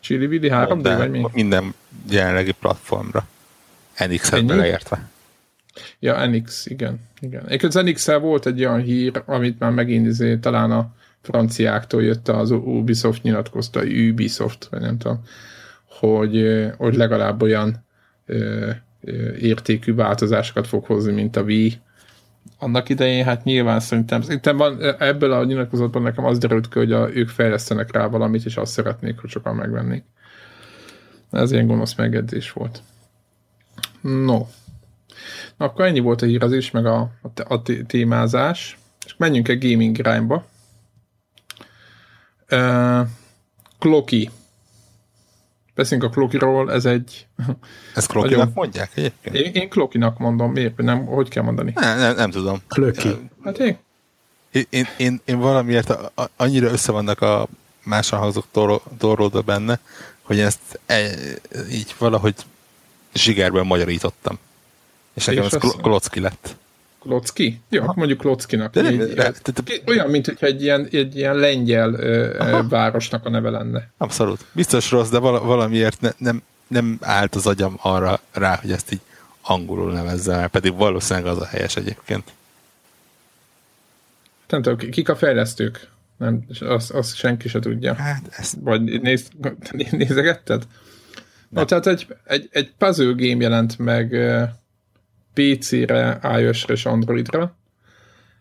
[0.00, 1.26] Chili Willy 3D vagy mi?
[1.32, 1.74] Minden
[2.10, 3.26] jelenlegi platformra.
[4.06, 5.08] NX-et beleértve.
[5.98, 7.00] Ja, NX, igen.
[7.20, 7.46] igen.
[7.46, 12.28] Egyébként az nx volt egy olyan hír, amit már megint izé, talán a franciáktól jött
[12.28, 15.22] az Ubisoft nyilatkozta, Ubisoft, vagy nem tudom,
[15.98, 17.84] hogy, hogy legalább olyan
[18.26, 21.80] ö, ö, értékű változásokat fog hozni, mint a Wii.
[22.58, 26.92] Annak idején, hát nyilván szerintem, szerintem van, ebből a nyilatkozatban nekem az derült ki, hogy
[26.92, 30.04] a, ők fejlesztenek rá valamit, és azt szeretnék, hogy sokan megvennék.
[31.30, 32.82] Ez ilyen gonosz megjegyzés volt.
[34.00, 34.46] No.
[35.56, 38.78] Na, akkor ennyi volt a hírezés, meg a, a, a témázás.
[39.06, 40.46] És menjünk egy gaming irányba.
[42.50, 43.06] Uh,
[43.78, 44.30] Kloki.
[45.74, 47.26] Beszélünk a Klokiról, ez egy...
[47.94, 48.52] Ez Klokinak nagyon...
[48.54, 49.34] mondják egyébként?
[49.34, 50.76] Én, én Klokinak mondom, miért?
[50.76, 51.72] Nem, hogy kell mondani?
[51.74, 52.62] Nem, nem, nem tudom.
[52.68, 53.08] Kloki.
[53.44, 53.78] Hát én?
[54.52, 57.48] Én, én, én, én valamiért a, annyira össze vannak a
[57.84, 58.46] máson hangzók
[58.98, 59.78] torródva benne,
[60.22, 61.10] hogy ezt e,
[61.70, 62.34] így valahogy
[63.14, 64.38] zsigerben magyarítottam.
[65.18, 65.76] És nekem ez az...
[65.82, 66.56] Klocki lett.
[67.00, 67.60] Klocki?
[67.68, 67.92] Jó, ha.
[67.96, 68.72] mondjuk Klockinak.
[68.72, 73.26] De egy, de, de, de, olyan, mint hogyha egy ilyen, egy ilyen lengyel ö, városnak
[73.26, 73.90] a neve lenne.
[73.96, 74.44] Abszolút.
[74.52, 79.00] Biztos rossz, de valamiért ne, nem, nem állt az agyam arra rá, hogy ezt így
[79.42, 82.32] angolul nevezze, pedig valószínűleg az a helyes egyébként.
[84.48, 85.88] Nem tudom, kik a fejlesztők?
[86.16, 87.94] Nem, azt, azt senki se tudja.
[87.94, 88.56] Hát ezt...
[88.60, 89.28] Vagy néz,
[89.90, 90.62] nézegetted?
[91.48, 94.12] Na, tehát egy, egy, egy puzzle game jelent meg
[95.34, 97.56] PC-re, iOS-re és Androidra.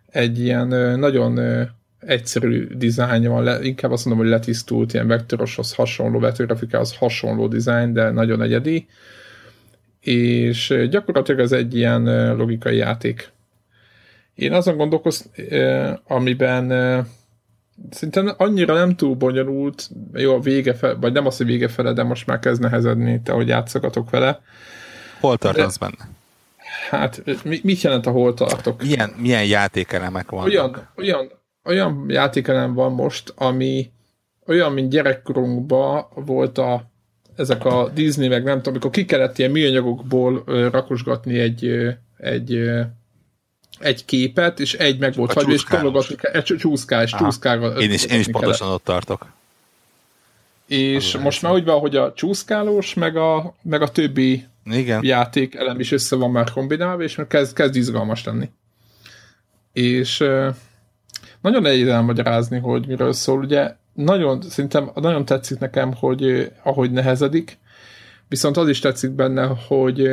[0.08, 0.67] Egy ilyen
[1.00, 1.39] nagyon
[2.00, 8.10] egyszerű dizájn van, inkább azt mondom, hogy letisztult, ilyen vektoroshoz hasonló, vetőgrafikához hasonló dizájn, de
[8.10, 8.88] nagyon egyedi.
[10.00, 13.32] És gyakorlatilag ez egy ilyen logikai játék.
[14.36, 15.32] Én azon gondolkoztam,
[16.08, 17.06] amiben
[17.89, 21.93] Szerintem annyira nem túl bonyolult, jó, a vége fel, vagy nem az, hogy vége fele,
[21.93, 24.41] de most már kezd nehezedni, te, hogy játszogatok vele.
[25.19, 26.10] Hol tartasz benne?
[26.90, 28.82] Hát, mi, mit jelent a hol tartok?
[28.82, 30.48] Milyen, milyen játékelemek vannak?
[30.48, 31.32] Olyan, olyan,
[31.63, 33.92] olyan játékelem van most, ami
[34.46, 36.90] olyan, mint gyerekkorunkban volt a
[37.36, 41.66] ezek a Disney, meg nem tudom, amikor ki kellett ilyen műanyagokból rakosgatni egy,
[42.18, 42.70] egy
[43.80, 47.82] egy képet, és egy meg volt hagyva, és tologatni kell, egy csúszkás, csúszkával.
[47.82, 49.26] Én is, én is pontosan ott tartok.
[50.68, 55.04] És az most már úgy van, hogy a csúszkálós, meg a, meg a többi Igen.
[55.04, 58.50] játék elem is össze van már kombinálva, és már kezd, kezd izgalmas lenni.
[59.74, 60.18] És
[61.42, 63.40] nagyon nehéz elmagyarázni, hogy miről szól.
[63.40, 67.58] Ugye nagyon, szerintem nagyon tetszik nekem, hogy ahogy nehezedik,
[68.28, 70.08] viszont az is tetszik benne, hogy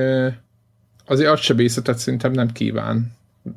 [1.06, 3.12] azért agysebészetet szerintem nem kíván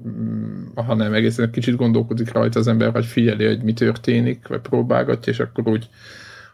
[0.08, 5.34] Mm, hanem egészen kicsit gondolkodik rajta az ember, hogy figyeli, hogy mi történik, vagy próbálgatja,
[5.34, 5.90] és akkor úgy,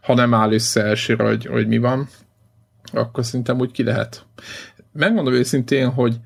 [0.02, 2.08] ha nem áll össze elsőre, hogy, hogy mi van,
[2.94, 4.26] akkor szerintem úgy ki lehet.
[4.92, 6.20] Megmondom őszintén, hogy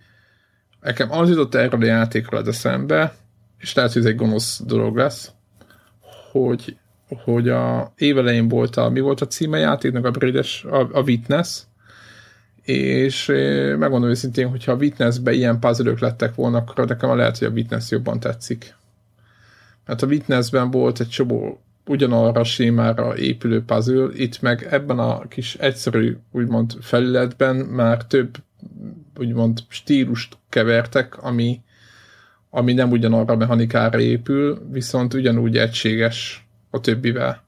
[0.82, 3.16] nekem az jutott erről a játékról az eszembe,
[3.60, 5.32] és lehet, hogy ez egy gonosz dolog lesz,
[6.32, 6.78] hogy,
[7.24, 11.62] hogy a évelején volt a, mi volt a címe játéknak, a British, a, a Witness,
[12.64, 13.26] és
[13.78, 17.92] megmondom őszintén, hogyha a Witnessbe ilyen puzzle lettek volna, akkor nekem lehet, hogy a Witness
[17.92, 18.76] jobban tetszik.
[19.86, 25.28] Mert a Witnessben volt egy csomó ugyanarra a sémára épülő puzzle, itt meg ebben a
[25.28, 28.38] kis egyszerű, úgymond felületben már több
[29.20, 31.62] úgymond stílust kevertek, ami,
[32.50, 37.46] ami nem ugyanarra a mechanikára épül, viszont ugyanúgy egységes a többivel.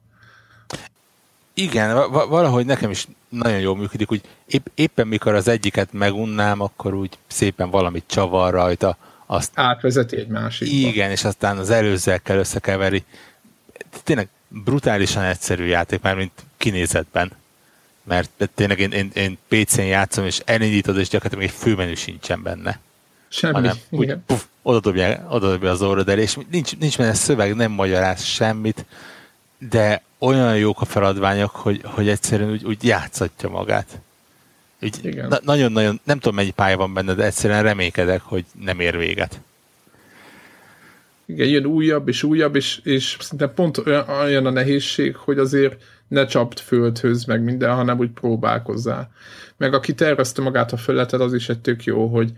[1.54, 6.94] Igen, valahogy nekem is nagyon jól működik, hogy épp, éppen mikor az egyiket megunnám, akkor
[6.94, 8.98] úgy szépen valamit csavar rajta.
[9.26, 10.72] Azt, Átvezeti egy másik.
[10.72, 13.04] Igen, és aztán az előzzel kell összekeveri.
[14.04, 17.32] Tényleg brutálisan egyszerű játék, már mint kinézetben.
[18.04, 22.80] Mert tényleg én, én, én PC-n játszom, és elindítod, és gyakorlatilag egy főmenü sincsen benne.
[23.28, 23.54] Semmi.
[23.54, 27.56] Hanem úgy, puf, oda dobja, oda dobja az orrod elé, és nincs, nincs benne szöveg,
[27.56, 28.86] nem magyaráz semmit,
[29.58, 34.00] de olyan jók a feladványok, hogy, hogy egyszerűen úgy, úgy játszatja magát.
[34.82, 38.98] Úgy, na, nagyon-nagyon, nem tudom mennyi pálya van benne, de egyszerűen reménykedek, hogy nem ér
[38.98, 39.40] véget.
[41.30, 45.84] Igen, jön újabb és újabb, és, és szinte pont olyan, olyan a nehézség, hogy azért
[46.08, 49.12] ne csapd földhöz, meg minden, hanem úgy próbálkozzál.
[49.58, 52.32] Meg aki tervezte magát a fölleted, az is egy tök jó, hogy,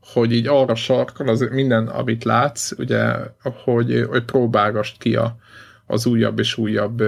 [0.00, 3.14] hogy így arra sarkal az minden, amit látsz, ugye,
[3.64, 5.36] hogy, hogy próbálgast ki a,
[5.86, 7.02] az újabb és újabb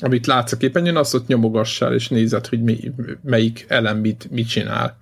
[0.00, 2.92] amit látsz a képernyőn, azt ott nyomogassál, és nézed, hogy mi,
[3.22, 4.98] melyik elem mit, mit csinál.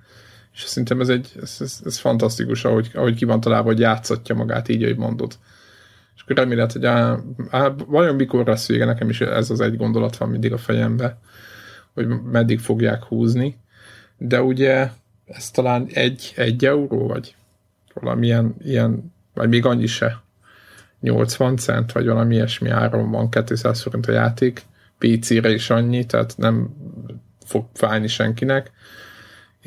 [0.58, 4.34] És szerintem ez, egy, ez, ez, ez fantasztikus, ahogy, ahogy ki van találva, hogy játszatja
[4.34, 5.38] magát így, ahogy mondod.
[6.16, 7.18] És akkor remélet, hogy á,
[7.50, 11.18] á, vajon mikor lesz vége, nekem is ez az egy gondolat van mindig a fejembe,
[11.94, 13.58] hogy meddig fogják húzni.
[14.16, 14.90] De ugye
[15.26, 17.34] ez talán egy, egy euró, vagy
[17.94, 20.22] valamilyen ilyen, vagy még annyi se.
[21.00, 24.62] 80 cent, vagy valami ilyesmi áron van, 200 forint a játék,
[24.98, 26.76] PC-re is annyi, tehát nem
[27.44, 28.70] fog fájni senkinek,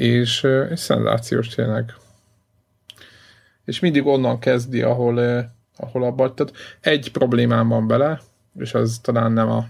[0.02, 1.94] és, és szenzációs tényleg.
[3.66, 5.18] És mindig onnan kezdi, ahol,
[5.78, 8.22] ahol abban, tehát egy problémám van bele,
[8.60, 9.66] és az talán nem a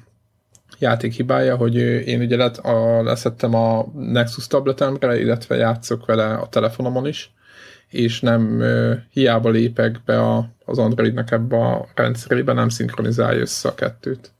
[0.79, 1.75] játék hibája, hogy
[2.07, 7.33] én ugye lett, a, leszettem a Nexus tabletemre, illetve játszok vele a telefonomon is,
[7.89, 8.63] és nem
[9.09, 14.31] hiába lépek be a, az Androidnak ebbe a rendszerébe, nem szinkronizálja össze a kettőt.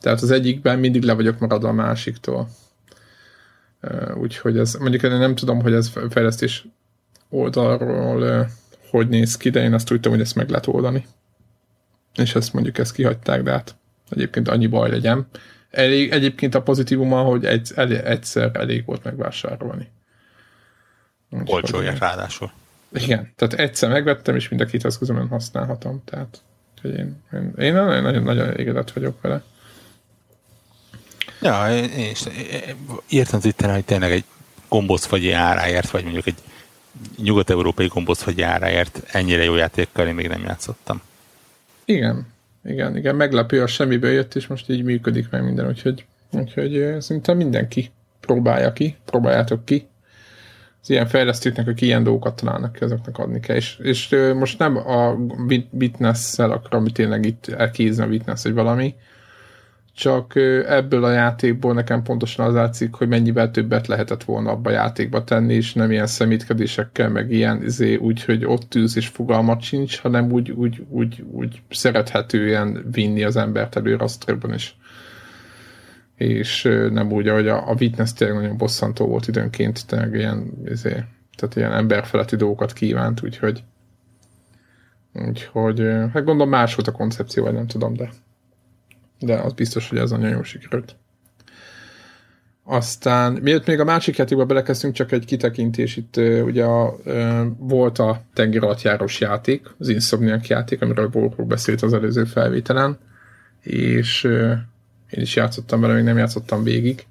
[0.00, 2.48] Tehát az egyikben mindig le vagyok maradva a másiktól.
[4.16, 6.66] Úgyhogy ez, mondjuk én nem tudom, hogy ez fejlesztés
[7.28, 8.48] oldalról
[8.94, 11.06] hogy néz ki, de én azt tudtam, hogy ezt meg lehet oldani.
[12.14, 13.74] És ezt mondjuk ezt kihagyták, de hát
[14.10, 15.26] egyébként annyi baj legyen.
[15.70, 19.90] Elég, egyébként a pozitívuma, hogy egy, el, egyszer elég volt megvásárolni.
[21.44, 22.50] Olcsója ráadásul.
[22.92, 26.02] Igen, tehát egyszer megvettem, és mind a két eszközömön használhatom.
[26.04, 26.42] Tehát
[26.80, 29.42] hogy én, én, én nagyon-nagyon elégedett vagyok vele.
[31.44, 32.22] Ja, én is
[33.08, 34.24] értem itt, hogy tényleg egy
[34.68, 36.38] gombózfagyi áráért, vagy mondjuk egy
[37.16, 41.02] nyugat-európai gombózfagyi áráért ennyire jó játékkal én még nem játszottam.
[41.84, 42.26] Igen,
[42.64, 47.36] igen, igen, meglepő, a semmiből jött, és most így működik meg minden, úgyhogy, úgyhogy szerintem
[47.36, 49.86] mindenki próbálja ki, próbáljátok ki.
[50.82, 53.56] Az ilyen fejlesztőknek, akik ilyen dolgokat találnak azoknak adni kell.
[53.56, 55.16] És, és most nem a
[55.72, 58.94] Witness-szel akarom tényleg itt elkézni a Witness, vagy valami,
[59.94, 60.34] csak
[60.66, 65.24] ebből a játékból nekem pontosan az látszik, hogy mennyivel többet lehetett volna abba a játékba
[65.24, 69.98] tenni, és nem ilyen szemítkedésekkel, meg ilyen izé, úgy, hogy ott tűz és fogalmat sincs,
[69.98, 74.76] hanem úgy, úgy, úgy, úgy szerethetően vinni az embert előre a sztorban is.
[76.16, 81.04] És nem úgy, ahogy a, a Witness tényleg nagyon bosszantó volt időnként, tényleg ilyen, izé,
[81.36, 83.62] tehát ilyen emberfeletti dolgokat kívánt, úgyhogy
[85.12, 85.80] úgyhogy,
[86.12, 88.10] hát gondolom más volt a koncepció, vagy nem tudom, de
[89.24, 90.96] de az biztos, hogy ez nagyon jól sikerült.
[92.66, 96.96] Aztán, miért még a másik játékba belekezdtünk, csak egy kitekintés itt, ugye a,
[97.58, 102.98] volt a tengeralattjárós játék, az Insomniac játék, amiről Borgó beszélt az előző felvételen,
[103.60, 104.24] és
[105.10, 107.06] én is játszottam vele, még nem játszottam végig.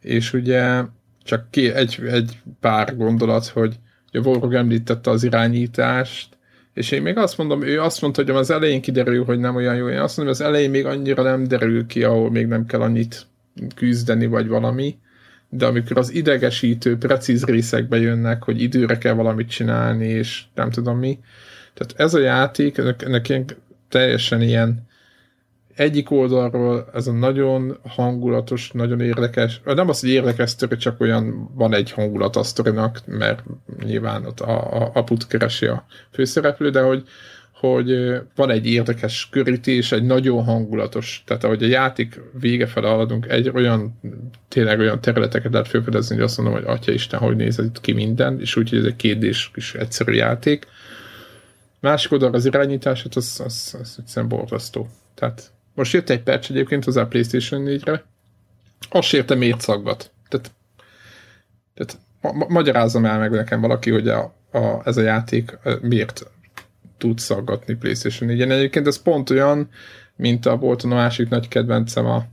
[0.00, 0.82] És ugye
[1.22, 3.78] csak ki, egy, egy pár gondolat, hogy
[4.12, 6.33] a Vorog említette az irányítást,
[6.74, 9.76] és én még azt mondom, ő azt mondta, hogy az elején kiderül, hogy nem olyan
[9.76, 9.88] jó.
[9.88, 12.80] Én azt mondom, hogy az elején még annyira nem derül ki, ahol még nem kell
[12.80, 13.26] annyit
[13.74, 14.98] küzdeni, vagy valami.
[15.48, 20.98] De amikor az idegesítő, precíz részekbe jönnek, hogy időre kell valamit csinálni, és nem tudom
[20.98, 21.18] mi.
[21.74, 23.56] Tehát ez a játék, ennek, ennek
[23.88, 24.86] teljesen ilyen
[25.76, 31.50] egyik oldalról ez a nagyon hangulatos, nagyon érdekes, nem az, hogy érdekes sztori, csak olyan
[31.54, 33.42] van egy hangulat a sztorinak, mert
[33.84, 37.02] nyilván ott a, a aput keresi a főszereplő, de hogy,
[37.52, 43.26] hogy van egy érdekes körítés, egy nagyon hangulatos, tehát ahogy a játék vége fel haladunk,
[43.28, 44.00] egy olyan,
[44.48, 47.92] tényleg olyan területeket lehet felfedezni, hogy azt mondom, hogy atya Isten, hogy néz itt ki
[47.92, 50.66] minden, és úgy, hogy ez egy kérdés kis egyszerű játék.
[51.80, 54.88] Másik oldal az irányítását, az, az, az egyszerűen borzasztó.
[55.14, 58.04] Tehát most jött egy patch egyébként hozzá a PlayStation 4-re,
[58.90, 60.10] azt érte miért szaggat.
[60.28, 60.50] Tehát,
[61.74, 66.30] tehát ma- magyarázzam el meg nekem valaki, hogy a, a, ez a játék miért
[66.98, 68.50] tud szaggatni PlayStation 4-en.
[68.50, 69.68] Egyébként ez pont olyan,
[70.16, 72.24] mint a volt a másik nagy kedvencem a,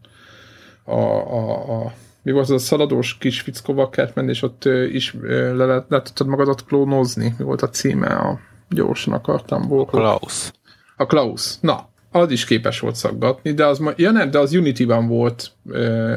[0.84, 1.00] a,
[1.34, 5.66] a, a mi volt az a szaladós kis fickóval kellett menni, és ott is le,
[5.66, 7.34] le, le tudtad magadat klónozni.
[7.38, 8.08] Mi volt a címe?
[8.08, 9.88] A gyorsan akartam volt.
[9.88, 10.52] A Klaus.
[10.98, 11.60] A Klaus.
[11.60, 15.52] Na, az is képes volt szaggatni, de az, ja nem, de az Unity-ban volt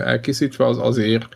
[0.04, 1.28] elkészítve, az azért,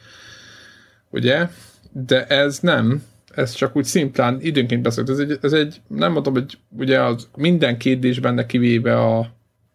[1.10, 1.48] ugye?
[1.92, 3.02] De ez nem,
[3.34, 5.08] ez csak úgy szimplán időnként beszélt.
[5.08, 9.18] Ez egy, ez egy nem mondom, hogy ugye az minden kérdés benne kivéve a,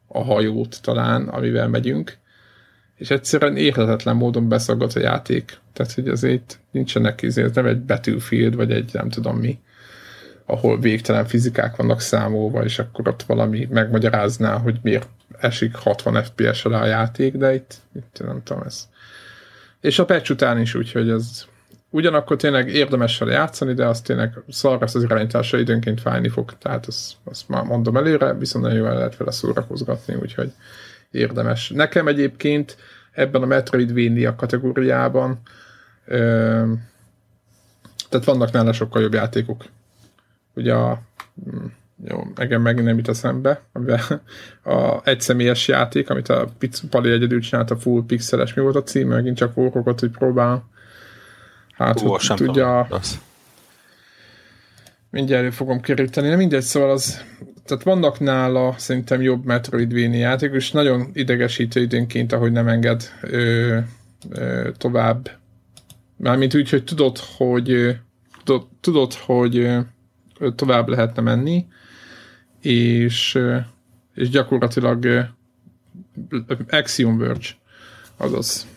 [0.08, 2.18] a hajót talán, amivel megyünk,
[2.96, 5.58] és egyszerűen érhetetlen módon beszaggat a játék.
[5.74, 9.60] Tehát, hogy azért nincsenek, ez nem egy Battlefield, vagy egy nem tudom mi
[10.46, 15.08] ahol végtelen fizikák vannak számolva, és akkor ott valami megmagyarázná, hogy miért
[15.40, 18.88] esik 60 FPS alá a játék, de itt, itt nem tudom ez.
[19.82, 21.46] És a patch után is, úgyhogy ez
[21.90, 26.86] ugyanakkor tényleg érdemes vele játszani, de az tényleg szar az irányítása, időnként fájni fog, tehát
[26.86, 30.52] azt, azt már mondom előre, viszont nagyon jól lehet vele szórakozgatni, úgyhogy
[31.12, 31.70] érdemes.
[31.70, 32.78] Nekem egyébként
[33.12, 35.40] ebben a Metroidvania kategóriában
[36.06, 36.64] ö,
[38.10, 39.66] tehát vannak nála sokkal jobb játékok,
[40.56, 41.02] ugye a
[41.50, 41.66] mm,
[42.08, 44.24] jó, engem megint nem jut eszembe, amivel
[44.76, 46.48] a egyszemélyes játék, amit a
[46.90, 50.70] Pali egyedül csinált, a full pixeles, mi volt a címe, megint csak orrokat, hogy próbál.
[51.72, 52.88] Hát, Ó, sem tudja...
[55.10, 57.24] Mindjárt elő fogom keríteni, de mindegy, szóval az
[57.66, 63.78] tehát vannak nála szerintem jobb Metroidvania játék, és nagyon idegesítő időnként, ahogy nem enged ö,
[64.30, 65.30] ö, tovább.
[66.18, 67.98] Mármint úgy, hogy tudod, hogy
[68.44, 69.78] tudod, tudod hogy
[70.52, 71.68] tovább lehetne menni,
[72.62, 73.58] és, ö,
[74.14, 75.22] és gyakorlatilag ö,
[76.70, 77.48] Axiom Verge,
[78.18, 78.68] azaz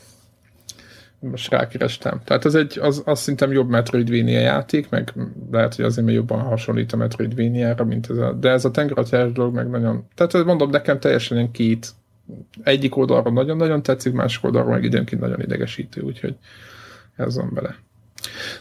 [1.21, 2.21] most rákerestem.
[2.25, 5.12] Tehát ez egy, az, az szerintem jobb Metroidvania játék, meg
[5.51, 9.33] lehet, hogy azért még jobban hasonlít a Metroidvania-ra, mint ez a, de ez a tengeratjárás
[9.33, 11.91] dolog meg nagyon, tehát mondom, nekem teljesen ilyen két,
[12.62, 16.37] egyik oldalról nagyon-nagyon tetszik, másik oldalról meg időnként nagyon idegesítő, úgyhogy
[17.17, 17.77] ez van bele.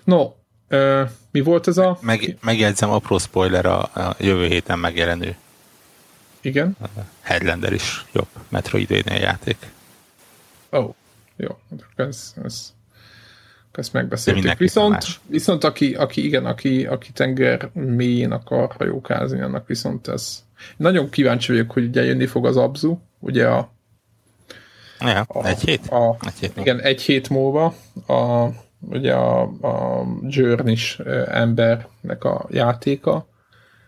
[0.04, 0.32] No,
[0.68, 1.98] ö, mi volt ez a...
[2.02, 5.36] Meg, megjegyzem, apró spoiler a, a jövő héten megjelenő.
[6.42, 6.76] Igen?
[6.82, 6.86] A
[7.22, 9.58] Headlander is jobb Metroidvania játék.
[10.70, 10.94] Oh.
[11.36, 11.60] Jó,
[11.96, 12.74] ez, ez,
[13.72, 14.58] ezt megbeszéltük.
[14.58, 20.44] Viszont, viszont aki, aki, igen, aki, aki tenger mélyén akar hajókázni, annak viszont ez.
[20.78, 23.72] Nagyon kíváncsi vagyok, hogy ugye jönni fog az Abzu, ugye a,
[25.00, 25.88] ja, a egy hét?
[25.88, 27.76] A, egy hét igen, egy hét múlva
[28.08, 28.48] a,
[28.90, 33.28] ugye a, a Journey-s embernek a játéka.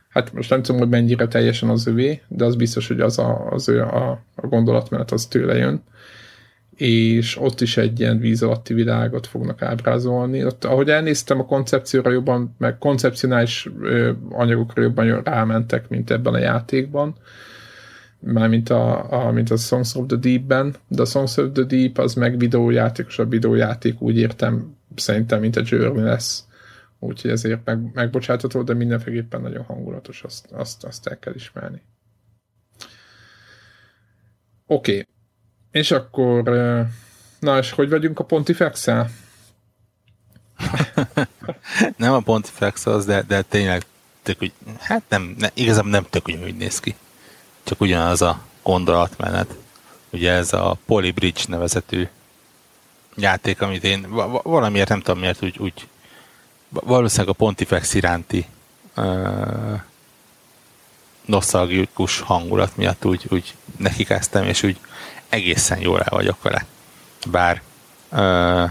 [0.10, 3.48] Hát most nem tudom, hogy mennyire teljesen az övé, de az biztos, hogy az a,
[3.52, 5.84] az ő a, a gondolatmenet az tőle jön
[6.78, 10.46] és ott is egy ilyen víz alatti világot fognak ábrázolni.
[10.46, 13.70] Ott, ahogy elnéztem a koncepcióra jobban, meg koncepcionális
[14.30, 17.16] anyagokra jobban rámentek, mint ebben a játékban,
[18.20, 21.98] mármint a, a, mint a Songs of the Deep-ben, de a Songs of the Deep
[21.98, 26.46] az meg videójátékos, a videójáték úgy értem szerintem, mint a Journey lesz.
[27.00, 31.82] Úgyhogy ezért meg, megbocsátható, de mindenféleképpen nagyon hangulatos, azt, azt, azt el kell ismerni.
[34.68, 35.08] Oké, okay.
[35.72, 36.44] És akkor,
[37.40, 38.88] na és hogy vagyunk a pontifex
[41.98, 43.86] nem a pontifex az, de, de tényleg
[44.24, 46.96] tök úgy, hát nem, ne, igazából nem tök úgy néz ki.
[47.64, 49.58] Csak ugyanaz a gondolatmenet.
[50.10, 52.08] Ugye ez a Polybridge nevezetű
[53.18, 54.08] játék, amit én
[54.44, 55.88] valamiért nem tudom miért úgy, úgy
[56.70, 58.46] valószínűleg a Pontifex iránti
[58.96, 59.80] uh,
[61.26, 64.80] nosztalgikus hangulat miatt úgy, úgy nekikeztem, és úgy
[65.30, 66.66] egészen jól el vagyok vele.
[67.32, 67.62] Bár
[68.12, 68.64] ö,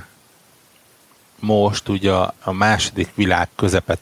[1.40, 3.48] most ugye a, a második világ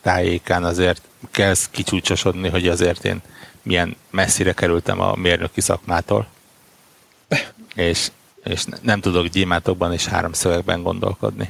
[0.02, 3.22] tájékán azért kezd kicsúcsosodni, hogy azért én
[3.62, 6.26] milyen messzire kerültem a mérnöki szakmától,
[7.74, 8.10] és,
[8.44, 11.48] és nem tudok gyémátokban és három szövegben gondolkodni.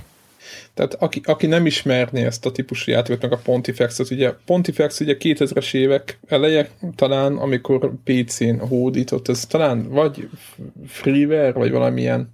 [0.74, 5.16] Tehát aki, aki nem ismerné ezt a típusú játékot, meg a Pontifex-ot, ugye Pontifex ugye
[5.20, 10.28] 2000-es évek eleje talán, amikor PC-n hódított, ez talán vagy
[10.86, 12.32] freeware, vagy valamilyen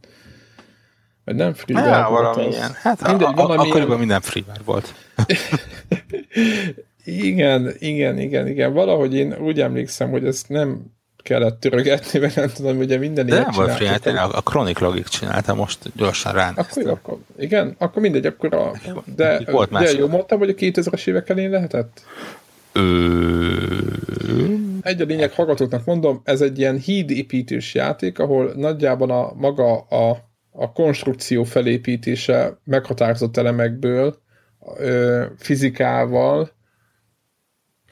[1.24, 2.70] vagy nem freeware Há, volt valamilyen.
[2.70, 2.76] Az.
[2.76, 3.70] Hát Mindegy, a, valamilyen...
[3.70, 4.94] akkoriban minden freeware volt.
[7.04, 8.72] igen, igen, igen, igen.
[8.72, 13.34] Valahogy én úgy emlékszem, hogy ezt nem kellett törögetni, mert nem tudom, ugye minden De
[13.34, 16.84] nem volt free, a, a Chronic Logik csinálta, most gyorsan ránéztem.
[16.84, 18.72] Akkor, akkor, igen, akkor mindegy, akkor a,
[19.16, 22.02] de, volt de jó mondtam, hogy a 2000-es évek elén lehetett?
[24.80, 30.10] Egy a lényeg hallgatóknak mondom, ez egy ilyen hídépítős játék, ahol nagyjában a maga a,
[30.50, 34.16] a konstrukció felépítése meghatározott elemekből,
[34.76, 36.50] ö, fizikával,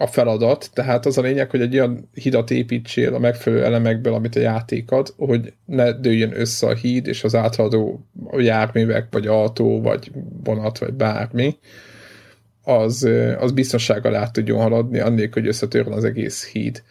[0.00, 4.36] a feladat, tehát az a lényeg, hogy egy olyan hidat építsél a megfelelő elemekből, amit
[4.36, 9.80] a játék ad, hogy ne dőljön össze a híd, és az átadó járművek, vagy autó,
[9.80, 10.10] vagy
[10.44, 11.56] vonat, vagy bármi,
[12.62, 16.82] az, az biztonsággal át tudjon haladni, annélkül, hogy összetörne az egész híd.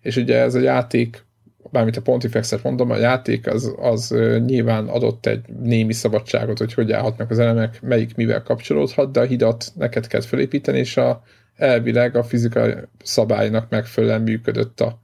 [0.00, 1.26] És ugye ez a játék,
[1.70, 4.14] bármit a Pontifex-et mondom, a játék az, az
[4.46, 9.24] nyilván adott egy némi szabadságot, hogy hogy állhatnak az elemek, melyik mivel kapcsolódhat, de a
[9.24, 11.22] hidat neked kell felépíteni, és a
[11.58, 15.00] elvileg a fizikai szabálynak megfelelően működött a,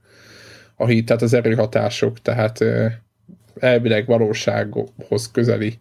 [0.75, 2.63] a híd, tehát az erőhatások, tehát
[3.59, 5.79] elvileg valósághoz közeli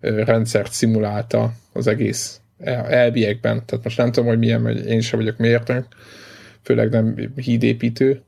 [0.00, 2.40] rendszert szimulálta az egész
[2.88, 5.86] elviekben, tehát most nem tudom, hogy milyen, hogy én sem vagyok mértőnk,
[6.62, 8.22] főleg nem hídépítő,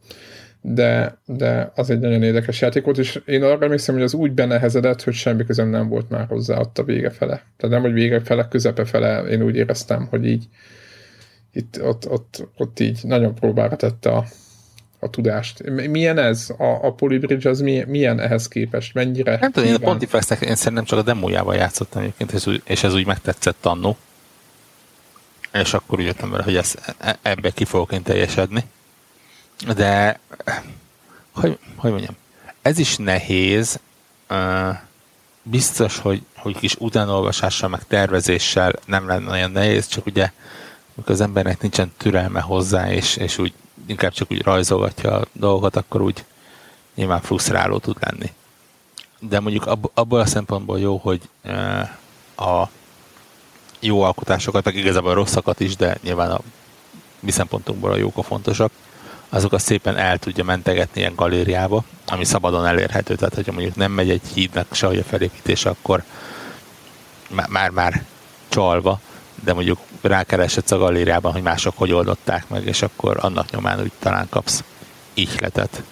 [0.61, 4.33] de, de az egy nagyon érdekes játék volt, és én arra emlékszem, hogy az úgy
[4.33, 7.43] benehezedett, hogy semmi közöm nem volt már hozzá ott a vége fele.
[7.57, 10.45] Tehát nem, hogy vége fele, közepe fele, én úgy éreztem, hogy így
[11.57, 14.25] itt, ott, ott, ott így nagyon próbára tette a,
[14.99, 15.63] a tudást.
[15.89, 16.51] Milyen ez?
[16.59, 18.95] A, a Polybridge az milyen, milyen ehhez képest?
[18.95, 19.39] Mennyire?
[19.41, 22.95] Nem tudom, én a Pontifexnek én szerintem csak a demójával játszottam egyébként, és, és ez
[22.95, 23.97] úgy megtetszett annó.
[25.53, 28.65] És akkor úgy jöttem vele, hogy ez, e, ebbe ki fogok én teljesedni.
[29.77, 30.19] De,
[31.31, 32.17] hogy, hogy mondjam,
[32.63, 33.81] ez is nehéz,
[35.43, 40.31] biztos, hogy, hogy kis utánolvasással, meg tervezéssel nem lenne olyan nehéz, csak ugye
[40.97, 43.53] amikor az embernek nincsen türelme hozzá, és, és úgy
[43.87, 46.25] inkább csak úgy rajzolgatja a dolgokat, akkor úgy
[46.95, 48.33] nyilván frusztráló tud lenni.
[49.19, 51.21] De mondjuk ab, abból a szempontból jó, hogy
[52.37, 52.65] a
[53.81, 56.41] jó alkotásokat, meg igazából a rosszakat is, de nyilván a
[57.21, 58.73] mi szempontunkból a jók a fontosak,
[59.29, 63.15] azokat szépen el tudja mentegetni ilyen galériába, ami szabadon elérhető.
[63.15, 66.03] Tehát, hogyha mondjuk nem megy egy hídnak se, hogy a felépítése, akkor
[67.49, 68.05] már-már
[68.49, 69.01] csalva,
[69.45, 73.93] de mondjuk rákeresett a galériában, hogy mások hogy oldották meg, és akkor annak nyomán úgy
[73.99, 74.65] talán kapsz
[75.15, 75.83] ihletet.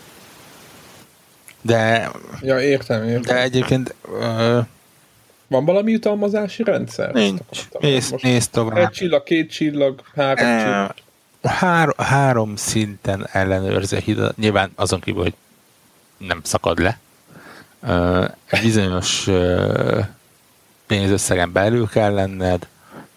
[1.61, 2.11] De...
[2.41, 3.35] Ja, értem, értem.
[3.35, 3.95] De egyébként...
[4.21, 4.61] Ö,
[5.47, 7.13] van valami jutalmazási rendszer?
[7.13, 7.41] Nincs.
[7.79, 8.77] Nézd, nézd tovább.
[8.77, 10.95] Egy csillag, két csillag, három e, csillag.
[11.43, 14.37] Hár, három szinten ellenőrzi a hidat.
[14.37, 15.35] Nyilván azon kívül, hogy
[16.17, 16.99] nem szakad le.
[18.47, 19.29] Egy bizonyos
[20.87, 22.67] pénzösszegen belül kell lenned,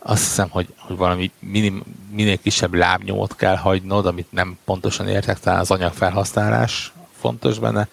[0.09, 5.39] azt hiszem, hogy, hogy valami minim, minél kisebb lábnyomot kell hagynod, amit nem pontosan értek,
[5.39, 7.87] talán az anyagfelhasználás fontos benne,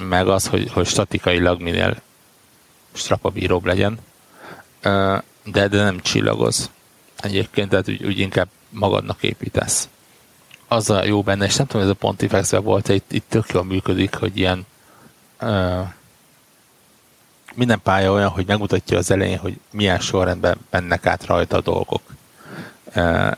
[0.00, 1.96] meg az, hogy, hogy statikailag minél
[2.92, 3.98] strapabíróbb legyen,
[5.44, 6.70] de, de nem csillagoz.
[7.16, 9.88] Egyébként, tehát úgy, úgy inkább magadnak építesz.
[10.68, 13.64] Az a jó benne, és nem tudom, ez a pontifex volt, itt, itt tök jól
[13.64, 14.66] működik, hogy ilyen
[17.54, 22.02] minden pálya olyan, hogy megmutatja az elején, hogy milyen sorrendben mennek át rajta a dolgok.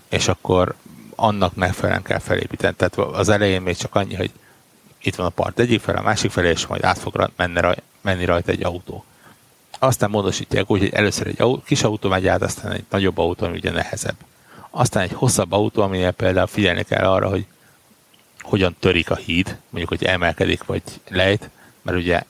[0.09, 0.75] És akkor
[1.15, 2.75] annak megfelelően kell felépíteni.
[2.77, 4.31] Tehát az elején még csak annyi, hogy
[4.99, 7.61] itt van a part egyik fel, a másik felé, és majd át fog menni,
[8.01, 9.05] menni rajta egy autó.
[9.79, 13.47] Aztán módosítják úgy, hogy először egy autó, kis autó megy át, aztán egy nagyobb autó,
[13.47, 14.17] ami ugye nehezebb.
[14.71, 17.47] Aztán egy hosszabb autó, aminél például figyelni kell arra, hogy
[18.41, 21.51] hogyan törik a híd, mondjuk, hogy emelkedik vagy lejt,
[21.83, 22.23] mert ugye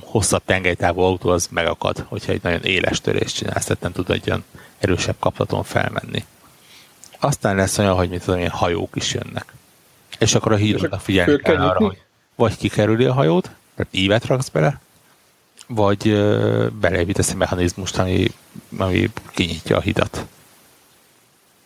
[0.00, 4.28] hosszabb tengelytávú autó az megakad, hogyha egy nagyon éles törést csinálsz, tehát nem tud egy
[4.28, 4.44] olyan
[4.78, 6.24] erősebb kaptaton felmenni.
[7.18, 9.52] Aztán lesz olyan, hogy mint tudom, ilyen hajók is jönnek.
[10.18, 12.02] És akkor a hídra figyelni kell arra, hogy
[12.34, 14.80] vagy kikerüli a hajót, mert ívet raksz bele,
[15.66, 16.12] vagy
[16.80, 18.26] beleépítesz egy mechanizmust, ami,
[18.78, 20.26] ami kinyitja a hidat.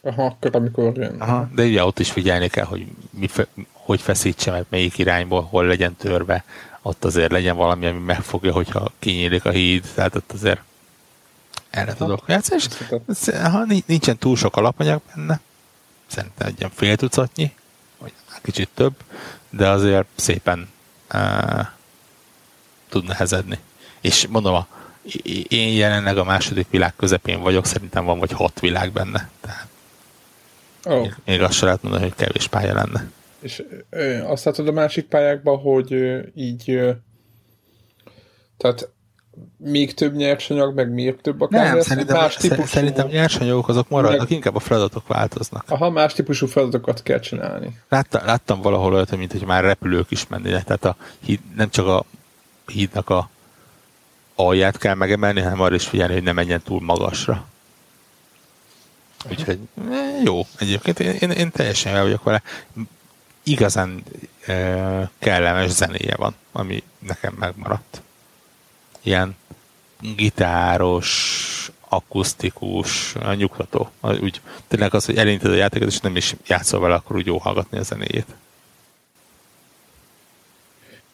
[0.02, 1.20] Aha, akkor amikor jön.
[1.20, 5.42] Aha, de ugye ott is figyelni kell, hogy mi fe, hogy feszítse meg, melyik irányból,
[5.42, 6.44] hol legyen törve,
[6.86, 10.60] ott azért legyen valami, ami megfogja, hogyha kinyílik a híd, tehát ott azért
[11.70, 12.60] erre ha, tudok játszani,
[13.08, 15.40] és ha nincsen túl sok alapanyag benne,
[16.06, 17.52] szerintem egy ilyen fél tucatnyi,
[17.98, 18.12] vagy
[18.42, 18.94] kicsit több,
[19.50, 20.68] de azért szépen
[21.14, 21.66] uh,
[22.88, 23.58] tud nehezedni.
[24.00, 24.66] És mondom, a,
[25.48, 29.30] én jelenleg a második világ közepén vagyok, szerintem van vagy hat világ benne.
[29.40, 29.66] Tehát
[30.84, 31.00] oh.
[31.00, 33.10] még, még azt sem lehet mondani, hogy kevés pálya lenne.
[33.40, 33.62] És
[34.24, 35.94] azt látod a másik pályákban, hogy
[36.34, 36.80] így
[38.56, 38.90] tehát
[39.56, 42.64] még több nyersanyag, meg még több akár Nem, szerintem, más típusú...
[42.64, 44.30] szerintem nyersanyagok azok maradnak, meg...
[44.30, 45.64] inkább a feladatok változnak.
[45.68, 47.80] Aha, más típusú feladatokat kell csinálni.
[47.88, 51.86] Láttam, láttam valahol olyat, mint hogy már repülők is mennének, tehát a híd, nem csak
[51.86, 52.04] a
[52.66, 53.30] hídnak a
[54.34, 57.46] alját kell megemelni, hanem arra is figyelni, hogy ne menjen túl magasra.
[59.30, 59.58] Úgyhogy
[59.90, 62.42] eh, jó, egyébként én, én, én teljesen el vagyok vele
[63.46, 64.02] igazán
[64.46, 68.02] e, kellemes zenéje van, ami nekem megmaradt.
[69.02, 69.36] Ilyen
[70.16, 73.90] gitáros, akusztikus, nyugtató.
[74.00, 77.38] Úgy, tényleg az, hogy elinted a játékot, és nem is játszol vele, akkor úgy jó
[77.38, 78.26] hallgatni a zenéjét.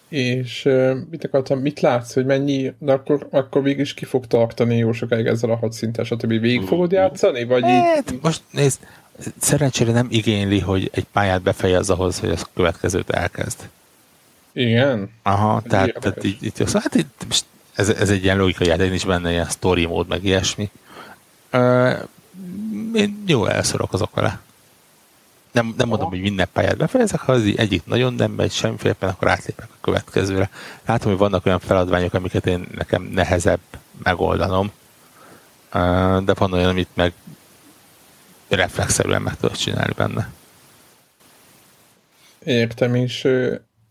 [0.09, 0.69] És
[1.11, 4.93] mit akartam, mit látsz, hogy mennyi, de akkor, akkor végig is ki fog tartani jó
[4.93, 6.29] sokáig ezzel a hat szintes, stb.
[6.29, 7.45] Végig fogod játszani?
[7.45, 8.19] Vagy hát, így...
[8.23, 8.81] most nézd,
[9.39, 13.69] szerencsére nem igényli, hogy egy pályát befejez ahhoz, hogy a következőt elkezd.
[14.53, 15.11] Igen?
[15.23, 17.27] Aha, tehát, tehát így, így, szóval, hát itt,
[17.75, 20.71] ez, ez egy ilyen logikai játék, nincs benne ilyen story mód, meg ilyesmi.
[21.53, 21.99] Uh,
[22.95, 24.41] én jól elszorokozok vele.
[25.53, 29.29] Nem, nem mondom, hogy minden pályát befejezek, ha az egyik nagyon nem megy semmiféleképpen, akkor
[29.29, 30.51] átlépek a következőre.
[30.87, 33.61] Látom, hogy vannak olyan feladványok, amiket én nekem nehezebb
[34.03, 34.73] megoldanom,
[36.25, 37.13] de van olyan, amit meg
[38.57, 40.31] reflexzerűen meg tudod csinálni benne.
[42.45, 43.29] Értem, és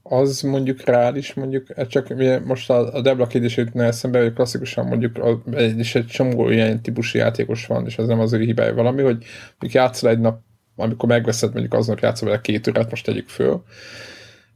[0.03, 2.13] az mondjuk rád is mondjuk, ez csak
[2.45, 6.81] most a, a Debla kérdés jutna eszembe, hogy klasszikusan mondjuk a, és egy csomó ilyen
[6.81, 9.17] típusú játékos van, és az nem az ő hibája valami, hogy
[9.49, 10.39] mondjuk játszol egy nap,
[10.75, 13.63] amikor megveszed, mondjuk aznap játszol vele két órát, most tegyük föl,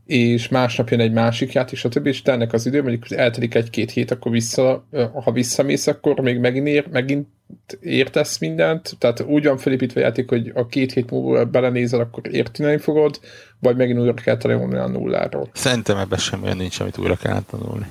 [0.06, 2.06] és másnap jön egy másik játék, stb.
[2.06, 4.88] és tennek az idő, mondjuk eltelik egy-két hét, akkor vissza,
[5.24, 7.28] ha visszamész, akkor még megint, ér, megint
[7.80, 12.22] értesz mindent, tehát úgy van felépítve a játék, hogy a két hét múlva belenézel, akkor
[12.32, 13.20] érteni fogod,
[13.60, 15.50] vagy megint újra kell tanulni a nulláról.
[15.54, 17.88] Szerintem ebben semmi olyan nincs, amit újra kell tanulni.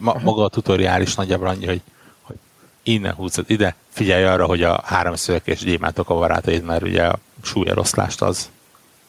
[0.00, 1.80] ma, maga a tutoriál is nagyjából annyi, hogy,
[2.20, 2.36] hogy
[2.82, 7.18] innen húzod ide, figyelj arra, hogy a három és gyémántok a barátaid, mert ugye a
[7.42, 8.50] súlyeloszlást az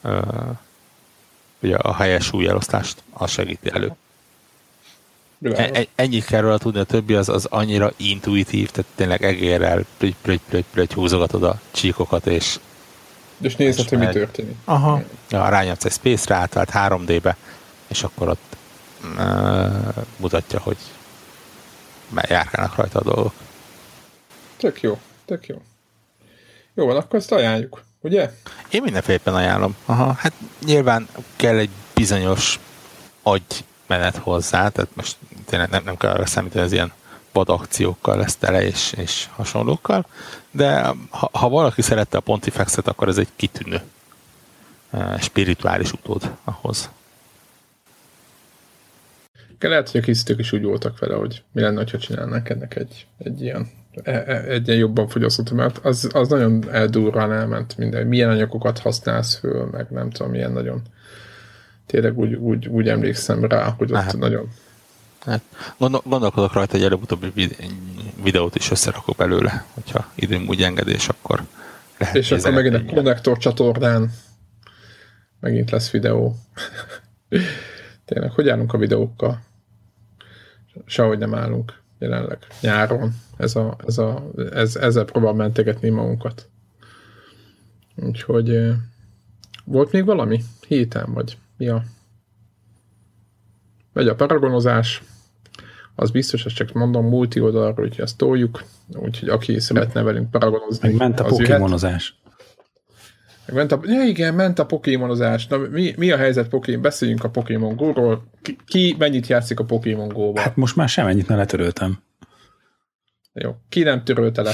[0.02, 0.20] ö,
[1.62, 3.96] ugye a helyes súlyeloszlást az segíti elő.
[5.42, 9.86] E, e, ennyit kell róla tudni, a többi az, az annyira intuitív, tehát tényleg egérrel
[9.98, 12.60] plöty, plöty, plöty, plöty, húzogatod a csíkokat, és
[13.42, 14.56] és nézed, hogy mi történik.
[14.66, 15.02] Aha.
[15.30, 17.38] Ja, rányomsz egy Space-re, átvált 3D-be,
[17.88, 18.56] és akkor ott
[19.18, 20.78] uh, mutatja, hogy
[22.22, 23.34] járkálnak rajta a dolgok.
[24.58, 25.62] Tök jó, tök jó.
[26.74, 28.32] Jó van, akkor ezt ajánljuk, ugye?
[28.70, 29.76] Én mindenféleképpen ajánlom.
[29.86, 30.34] Aha, hát
[30.66, 32.60] nyilván kell egy bizonyos
[33.24, 36.92] agy menet hozzá, tehát most tényleg nem, nem kell arra számítani, az ilyen
[37.32, 40.06] vad akciókkal lesz tele és, és hasonlókkal,
[40.52, 43.82] de ha, ha valaki szerette a Pontifexet, akkor ez egy kitűnő
[44.90, 46.90] uh, spirituális utód ahhoz.
[49.60, 53.08] Lehet, hogy a készítők is úgy voltak vele, hogy mi lenne, ha csinálnánk ennek egy,
[53.18, 53.72] egy ilyen
[54.04, 58.80] e, e, egy ilyen jobban fogyasztott, mert az, az nagyon eldurran elment minden, milyen anyagokat
[58.80, 60.82] használsz föl, meg nem tudom, milyen nagyon
[61.86, 64.50] tényleg úgy, úgy, úgy emlékszem rá, hogy ott hát, nagyon
[65.26, 65.42] Hát,
[65.78, 67.56] gondol, gondolkodok rajta, hogy előbb-utóbbi
[68.24, 71.44] videót is összerakok belőle, hogyha időm úgy engedés, akkor
[71.98, 74.12] lehet És akkor megint a konnektor csatornán
[75.40, 76.36] megint lesz videó.
[78.06, 79.42] Tényleg, hogy állunk a videókkal?
[80.86, 82.38] Sehogy nem állunk jelenleg.
[82.62, 83.12] Nyáron.
[83.38, 86.48] Ez a, ez a, ez, ezzel próbál mentegetni magunkat.
[87.96, 88.74] Úgyhogy
[89.64, 90.44] volt még valami?
[90.68, 91.38] Héten vagy?
[91.58, 91.84] Mi a
[93.94, 95.04] Megy a paragonozás,
[95.96, 98.64] az biztos, hogy csak mondom multi oldalra, hogy ezt toljuk,
[98.96, 102.20] úgyhogy aki szeretne velünk paragonozni, Meg ment a pokémonozás.
[103.50, 105.48] Meg ment a, ja igen, ment a pokémonozás.
[105.48, 106.82] Na, mi, mi a helyzet Pokémon?
[106.82, 108.24] Beszéljünk a Pokémon Go-ról.
[108.42, 110.42] Ki, ki mennyit játszik a Pokémon Go-ba?
[110.42, 112.02] Hát most már ennyit ne letöröltem.
[113.34, 113.56] Jó.
[113.70, 114.52] Ki nem törölte le?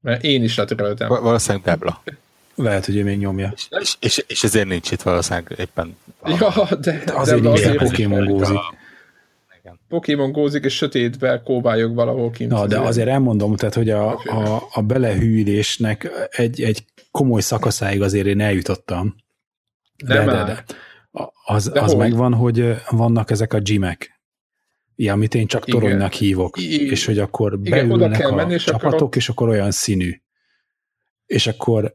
[0.00, 1.08] Mert én is letöröltem.
[1.08, 2.02] Valószínűleg Debla.
[2.54, 3.52] Lehet, hogy ő még nyomja.
[3.80, 5.96] És, és, és ezért nincs itt valószínűleg éppen.
[6.24, 8.58] Ja, de, de azért, de azért Pokémon gózik.
[9.90, 12.50] Pokémon gózik, és sötétbe kóbályog valahol kint.
[12.50, 18.26] Na, de azért elmondom, tehát, hogy a, a, a belehűlésnek egy, egy komoly szakaszáig azért
[18.26, 19.14] én eljutottam.
[20.04, 20.64] De, de, de, de.
[21.44, 24.20] Az, de az megvan, hogy vannak ezek a gymek,
[24.96, 25.80] ja, amit én csak Igen.
[25.80, 29.16] toronynak hívok, I- és hogy akkor Igen, beülnek a menni, és csapatok, akkor...
[29.16, 30.20] és akkor olyan színű
[31.30, 31.94] és akkor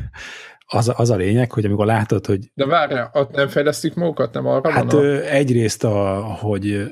[0.66, 2.50] az, az a lényeg, hogy amikor látod, hogy...
[2.54, 5.30] De várjál, ott nem fejlesztik magukat, nem arra Hát van a...
[5.30, 6.84] egyrészt, a, hogy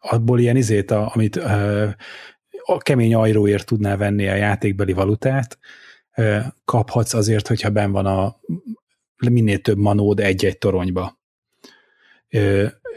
[0.00, 1.36] abból ilyen izét, amit
[2.64, 5.58] a kemény ajróért tudnál venni a játékbeli valutát,
[6.64, 8.36] kaphatsz azért, hogyha ben van a
[9.30, 11.18] minél több manód egy-egy toronyba.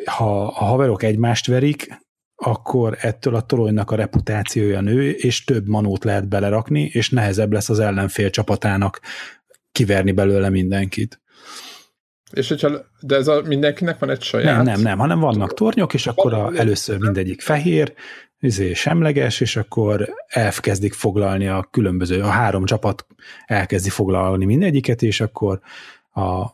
[0.06, 2.06] Ha a haverok egymást verik,
[2.36, 7.70] akkor ettől a toronynak a reputációja nő, és több manót lehet belerakni, és nehezebb lesz
[7.70, 9.00] az ellenfél csapatának
[9.72, 11.22] kiverni belőle mindenkit.
[12.32, 12.70] És hogyha,
[13.00, 14.56] de ez a, mindenkinek van egy saját?
[14.56, 17.94] Nem, nem, nem, hanem vannak tornyok, és akkor a, először mindegyik fehér,
[18.40, 23.06] izé semleges, és akkor elkezdik foglalni a különböző, a három csapat
[23.46, 25.60] elkezdi foglalni mindegyiket, és akkor
[26.12, 26.52] a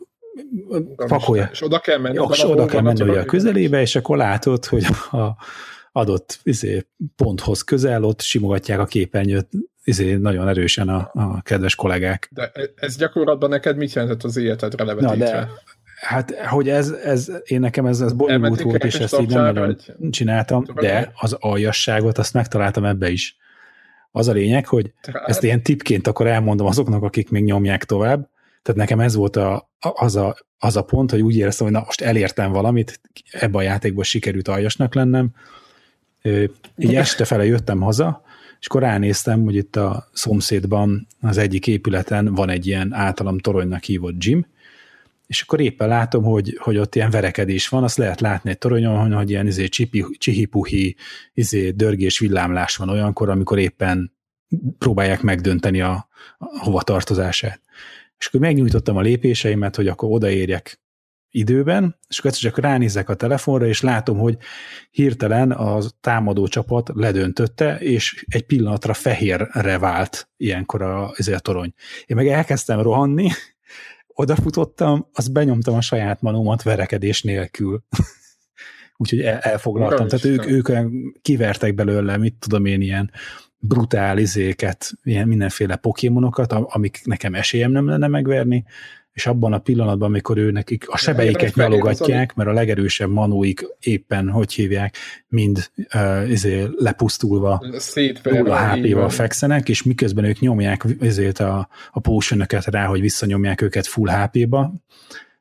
[1.08, 1.50] pakolja.
[1.52, 2.26] És oda kell menni.
[2.32, 5.36] És oda kell menni a közelébe, és akkor látod, hogy a,
[5.94, 9.48] adott izé, ponthoz közel, ott simogatják a képernyőt
[9.84, 12.30] izé, nagyon erősen a, a kedves kollégák.
[12.32, 15.16] De ez gyakorlatban neked mit jelentett az életedre levetítve?
[15.16, 15.50] Na de,
[15.96, 19.78] hát, hogy ez, ez, én nekem ez, ez bonyolult volt, és ezt így nem nagyon
[20.10, 23.38] csináltam, de az aljasságot azt megtaláltam ebbe is.
[24.12, 25.30] Az a lényeg, hogy Tehát...
[25.30, 28.30] ezt ilyen tipként akkor elmondom azoknak, akik még nyomják tovább,
[28.62, 31.84] tehát nekem ez volt a, az, a, az a pont, hogy úgy éreztem, hogy na
[31.86, 35.32] most elértem valamit, ebbe a játékban sikerült aljasnak lennem,
[36.78, 38.24] így este fele jöttem haza,
[38.60, 43.84] és akkor ránéztem, hogy itt a szomszédban az egyik épületen van egy ilyen általam toronynak
[43.84, 44.46] hívott gym,
[45.28, 49.14] és akkor éppen látom, hogy, hogy ott ilyen verekedés van, azt lehet látni egy toronyon,
[49.14, 50.96] hogy ilyen izé, csipi, csihipuhi
[51.34, 54.14] izé, dörgés, villámlás van olyankor, amikor éppen
[54.78, 56.08] próbálják megdönteni a,
[56.38, 57.62] a hova tartozását.
[58.18, 60.82] És akkor megnyújtottam a lépéseimet, hogy akkor odaérjek
[61.36, 64.38] időben, és akkor csak ránézek a telefonra, és látom, hogy
[64.92, 71.74] hirtelen a támadó csapat ledöntötte, és egy pillanatra fehérre vált ilyenkor a, a torony.
[72.06, 73.30] Én meg elkezdtem rohanni,
[74.08, 77.84] odafutottam, azt benyomtam a saját manómat verekedés nélkül.
[78.98, 80.08] Úgyhogy el, elfoglaltam.
[80.08, 80.70] Tehát ők, ők
[81.22, 83.12] kivertek belőle, mit tudom én, ilyen
[83.58, 88.66] brutál izéket, ilyen mindenféle pokémonokat, amik nekem esélyem nem lenne megverni,
[89.14, 94.30] és abban a pillanatban, amikor ő nekik a sebeiket nyalogatják, mert a legerősebb manóik éppen,
[94.30, 94.96] hogy hívják,
[95.28, 97.64] mind uh, izé, lepusztulva
[98.24, 103.88] nulla HP-val fekszenek, és miközben ők nyomják ezért a, a potion rá, hogy visszanyomják őket
[103.88, 104.74] full HP-ba,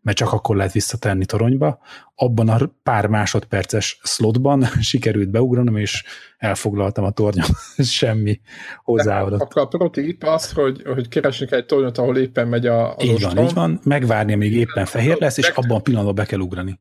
[0.02, 1.78] mert csak akkor lehet visszatenni toronyba.
[2.14, 6.04] Abban a pár másodperces slotban sikerült beugranom, és
[6.38, 7.46] elfoglaltam a tornyot.
[7.76, 8.40] Semmi
[8.84, 9.40] hozzáadott.
[9.40, 13.12] Akkor a protip az, hogy, hogy keresünk egy tornyot, ahol éppen megy a, az Így
[13.12, 13.34] ostrom.
[13.34, 13.80] van, így van.
[13.84, 16.80] Megvárni, amíg éppen fehér lesz, és abban a pillanatban be kell ugrani.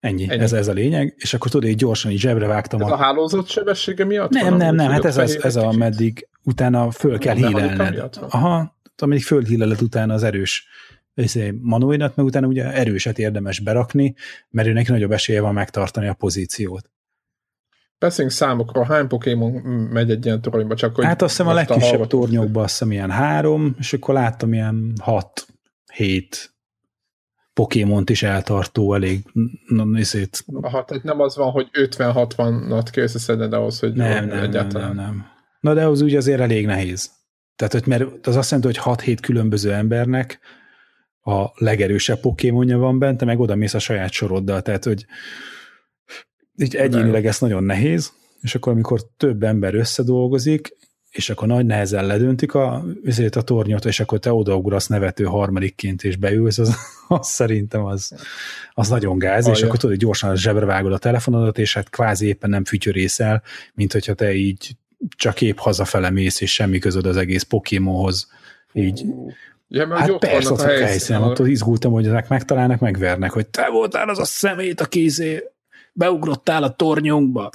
[0.00, 0.42] Ennyi, Ennyi.
[0.42, 2.80] Ez, ez a lényeg, és akkor tudod, így gyorsan így zsebre vágtam.
[2.80, 4.30] Ez a, a hálózat sebessége miatt?
[4.30, 8.10] Nem, van, nem, nem, hát ez, az, ez a meddig utána föl kell hílelned.
[8.28, 10.66] Aha, amíg fölhíleled utána az erős
[11.60, 14.14] Manuinat, meg utána ugye erőset érdemes berakni,
[14.50, 16.90] mert őnek nagyobb esélye van megtartani a pozíciót.
[17.98, 19.52] Beszéljünk számokról, hány Pokémon
[19.92, 20.74] megy egy ilyen toronyba?
[20.74, 24.14] Csak hogy hát azt hiszem a legkisebb a tornyokban azt hiszem ilyen három, és akkor
[24.14, 25.46] láttam ilyen hat,
[25.92, 26.54] hét
[27.52, 29.24] Pokémont is eltartó elég
[29.66, 30.44] nézét.
[30.60, 34.94] Aha, tehát nem az van, hogy 50-60-nat kell összeszedned ahhoz, hogy nem, nem, egyáltalán.
[34.94, 35.26] Nem, nem, nem.
[35.60, 37.10] Na de az úgy azért elég nehéz.
[37.56, 40.40] Tehát, hogy mert az azt jelenti, hogy 6-7 különböző embernek
[41.24, 45.06] a legerősebb pokémonja van bent, te meg oda mész a saját soroddal, tehát hogy
[46.56, 50.76] így egyénileg ez nagyon nehéz, és akkor amikor több ember összedolgozik,
[51.10, 52.84] és akkor nagy nehezen ledöntik a,
[53.30, 56.76] a tornyot, és akkor te odaugrasz nevető harmadikként, és beülsz, az,
[57.08, 58.12] az szerintem az,
[58.72, 59.58] az nagyon gáz, Alja.
[59.58, 63.42] és akkor tudod, gyorsan zsebre vágod a telefonodat, és hát kvázi éppen nem fütyörészel,
[63.74, 64.76] mint hogyha te így
[65.16, 68.28] csak épp hazafele mész, és semmi közöd az egész Pokémonhoz,
[68.72, 69.04] így
[69.74, 73.30] Ja, mert hát ott persze, ott a helyszínen, helyszínen ott izgultam, hogy ezek megtalálnak, megvernek,
[73.30, 75.42] hogy te voltál az a szemét, a kézé,
[75.92, 77.50] beugrottál a tornyunkba.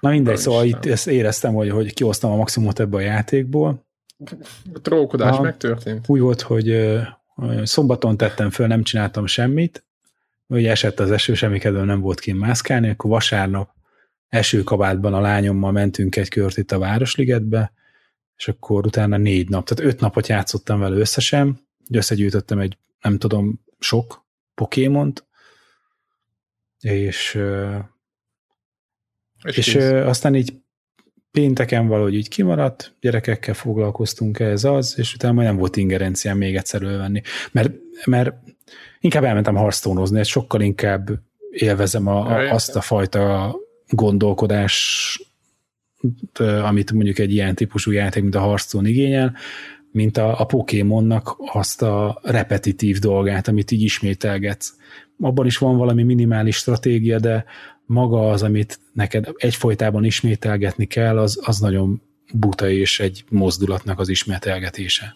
[0.00, 3.84] Na mindegy, szóval itt ezt éreztem, hogy, hogy kihoztam a maximumot ebbe a játékból.
[4.74, 6.04] A trókodás megtörtént.
[6.08, 6.98] Úgy volt, hogy
[7.62, 9.84] szombaton tettem föl, nem csináltam semmit,
[10.46, 13.70] hogy esett az eső, semmi kedvem nem volt kint mászkálni, akkor vasárnap
[14.28, 17.72] esőkabátban a lányommal mentünk egy kört itt a Városligetbe,
[18.36, 23.60] és akkor utána négy nap, tehát öt napot játszottam vele összesen, összegyűjtöttem egy, nem tudom,
[23.78, 24.24] sok
[24.54, 25.26] Pokémont,
[26.80, 27.40] és,
[29.42, 30.52] és, és aztán így
[31.30, 36.56] pénteken valahogy így kimaradt, gyerekekkel foglalkoztunk ez az, és utána majd nem volt ingerenciám még
[36.56, 37.22] egyszer ölvenni.
[37.52, 37.72] Mert,
[38.04, 38.34] mert
[39.00, 41.10] inkább elmentem harctónozni, és sokkal inkább
[41.50, 43.54] élvezem a, a, azt a fajta
[43.88, 45.18] gondolkodás
[46.62, 49.36] amit mondjuk egy ilyen típusú játék, mint a Hearthstone igényel,
[49.90, 54.76] mint a, a Pokémonnak azt a repetitív dolgát, amit így ismételgetsz.
[55.20, 57.44] Abban is van valami minimális stratégia, de
[57.86, 62.02] maga az, amit neked egyfolytában ismételgetni kell, az, az nagyon
[62.32, 65.14] buta és egy mozdulatnak az ismételgetése.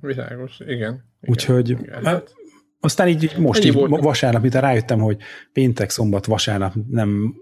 [0.00, 0.74] Világos, igen.
[0.76, 2.04] igen Úgyhogy igen.
[2.04, 2.34] Hát,
[2.80, 5.16] aztán így most így vasárnap, mint rájöttem, hogy
[5.52, 7.34] péntek, szombat, vasárnap nem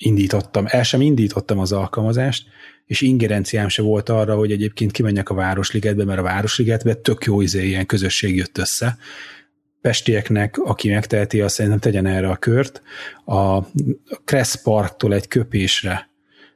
[0.00, 2.46] indítottam, el sem indítottam az alkalmazást,
[2.86, 7.40] és ingerenciám se volt arra, hogy egyébként kimenjek a Városligetbe, mert a Városligetbe tök jó
[7.40, 8.98] izé, ilyen közösség jött össze.
[9.80, 12.82] Pestieknek, aki megteheti, azt szerintem tegyen erre a kört.
[13.24, 13.62] A
[14.24, 16.10] Kressz Parktól egy köpésre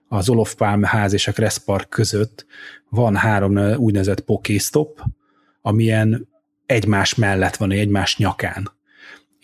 [0.08, 2.46] az Olof Palm ház és a Kressz Park között
[2.88, 5.02] van három úgynevezett pokéstop,
[5.62, 6.28] amilyen
[6.66, 8.70] egymás mellett van, egymás nyakán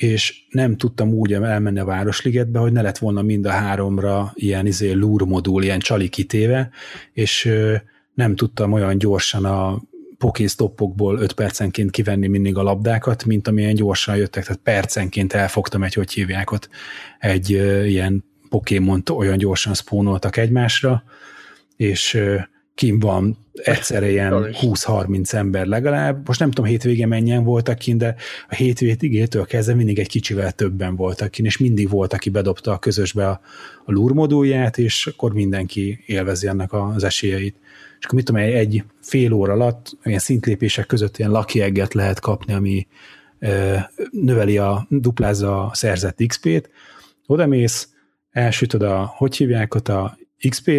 [0.02, 4.66] és nem tudtam úgy elmenni a Városligetbe, hogy ne lett volna mind a háromra ilyen
[4.66, 6.70] izé lúr modul, ilyen csali kitéve,
[7.12, 7.52] és
[8.14, 9.80] nem tudtam olyan gyorsan a
[10.18, 15.94] pokéstoppokból 5 percenként kivenni mindig a labdákat, mint amilyen gyorsan jöttek, tehát percenként elfogtam egy,
[15.94, 16.68] hogy hívják ott,
[17.18, 17.50] egy
[17.86, 21.02] ilyen Pokémon olyan gyorsan spónoltak egymásra,
[21.76, 22.20] és
[22.80, 26.26] kim van egyszerre ilyen 20-30 ember legalább.
[26.26, 28.14] Most nem tudom, hétvégén mennyien voltak kint, de
[28.48, 32.78] a hétvégétől kezdve mindig egy kicsivel többen voltak kint, és mindig volt, aki bedobta a
[32.78, 33.40] közösbe a,
[33.84, 37.56] a lúr modulját, és akkor mindenki élvezi ennek az esélyeit.
[37.98, 42.20] És akkor mit tudom, egy, egy fél óra alatt ilyen szintlépések között ilyen lucky lehet
[42.20, 42.86] kapni, ami
[43.38, 43.76] ö,
[44.10, 46.70] növeli a, duplázza a szerzett XP-t,
[47.26, 47.88] oda mész,
[48.30, 50.18] elsütöd a, hogy hívják ott a
[50.48, 50.70] XP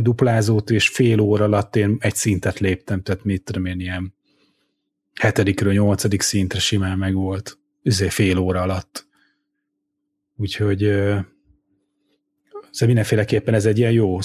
[0.00, 4.14] duplázót, és fél óra alatt én egy szintet léptem, tehát mit tudom én, ilyen
[5.20, 7.58] hetedikről nyolcadik szintre simán meg volt.
[7.82, 9.06] Ezért fél óra alatt.
[10.36, 10.84] Úgyhogy
[12.70, 14.18] ez mindenféleképpen ez egy ilyen jó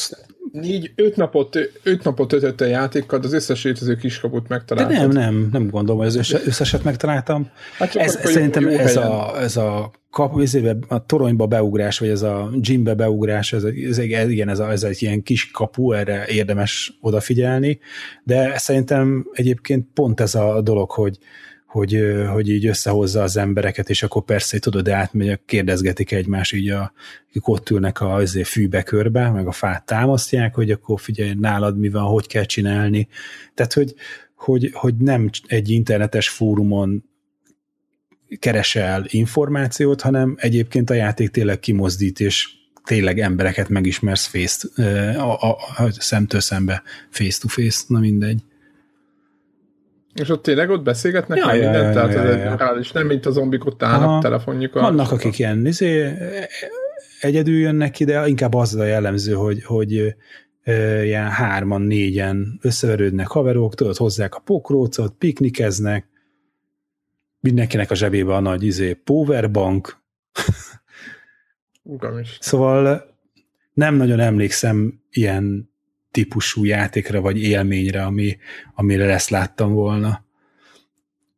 [0.61, 4.95] Négy, öt napot, öt napot ötött a játékkal, az összes létező kiskaput megtaláltam.
[4.95, 7.49] De nem, nem, nem gondolom, hogy az összeset megtaláltam.
[7.77, 10.41] Hát ez, szerintem ez a, ez a kap,
[10.87, 15.01] a toronyba beugrás, vagy ez a gymbe beugrás, ez, ez, igen, ez, a, ez egy
[15.01, 17.79] ilyen kis kapu, erre érdemes odafigyelni,
[18.23, 21.17] de szerintem egyébként pont ez a dolog, hogy,
[21.75, 22.01] hogy,
[22.31, 26.93] hogy így összehozza az embereket, és akkor persze, tudod, átmegy, kérdezgetik egymást, így a,
[27.29, 31.77] akik ott ülnek a azért fűbe körbe, meg a fát támasztják, hogy akkor figyelj, nálad
[31.77, 33.07] mi van, hogy kell csinálni.
[33.53, 33.93] Tehát, hogy,
[34.35, 37.03] hogy, hogy nem egy internetes fórumon
[38.39, 42.47] keresel információt, hanem egyébként a játék tényleg kimozdít, és
[42.83, 44.67] tényleg embereket megismersz face
[45.17, 48.43] a, a, a szemtől szembe, face to face, na mindegy.
[50.15, 51.75] És ott tényleg ott beszélgetnek ja, mindent?
[51.75, 52.55] Ja, tehát ja, ja, ja.
[52.55, 54.21] reális, nem mint a zombik ott állnak Aha.
[54.21, 54.81] telefonjukkal.
[54.81, 56.13] Vannak, akik ilyen izé,
[57.19, 60.15] egyedül jönnek ki, de inkább az a jellemző, hogy, hogy
[61.03, 66.07] ilyen hárman, négyen összeverődnek haverok, tudod, hozzák a pokrócot, piknikeznek,
[67.39, 69.97] mindenkinek a zsebébe a nagy izé, powerbank.
[72.39, 73.15] szóval
[73.73, 75.73] nem nagyon emlékszem ilyen
[76.15, 78.37] típusú játékra vagy élményre, ami,
[78.75, 80.25] amire ezt láttam volna.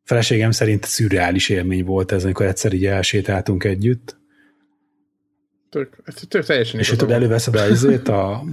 [0.04, 4.16] Feleségem szerint szürreális élmény volt ez, amikor egyszer így elsétáltunk együtt.
[5.70, 8.44] Tök, tök teljesen és tudod, előveszed a, azért a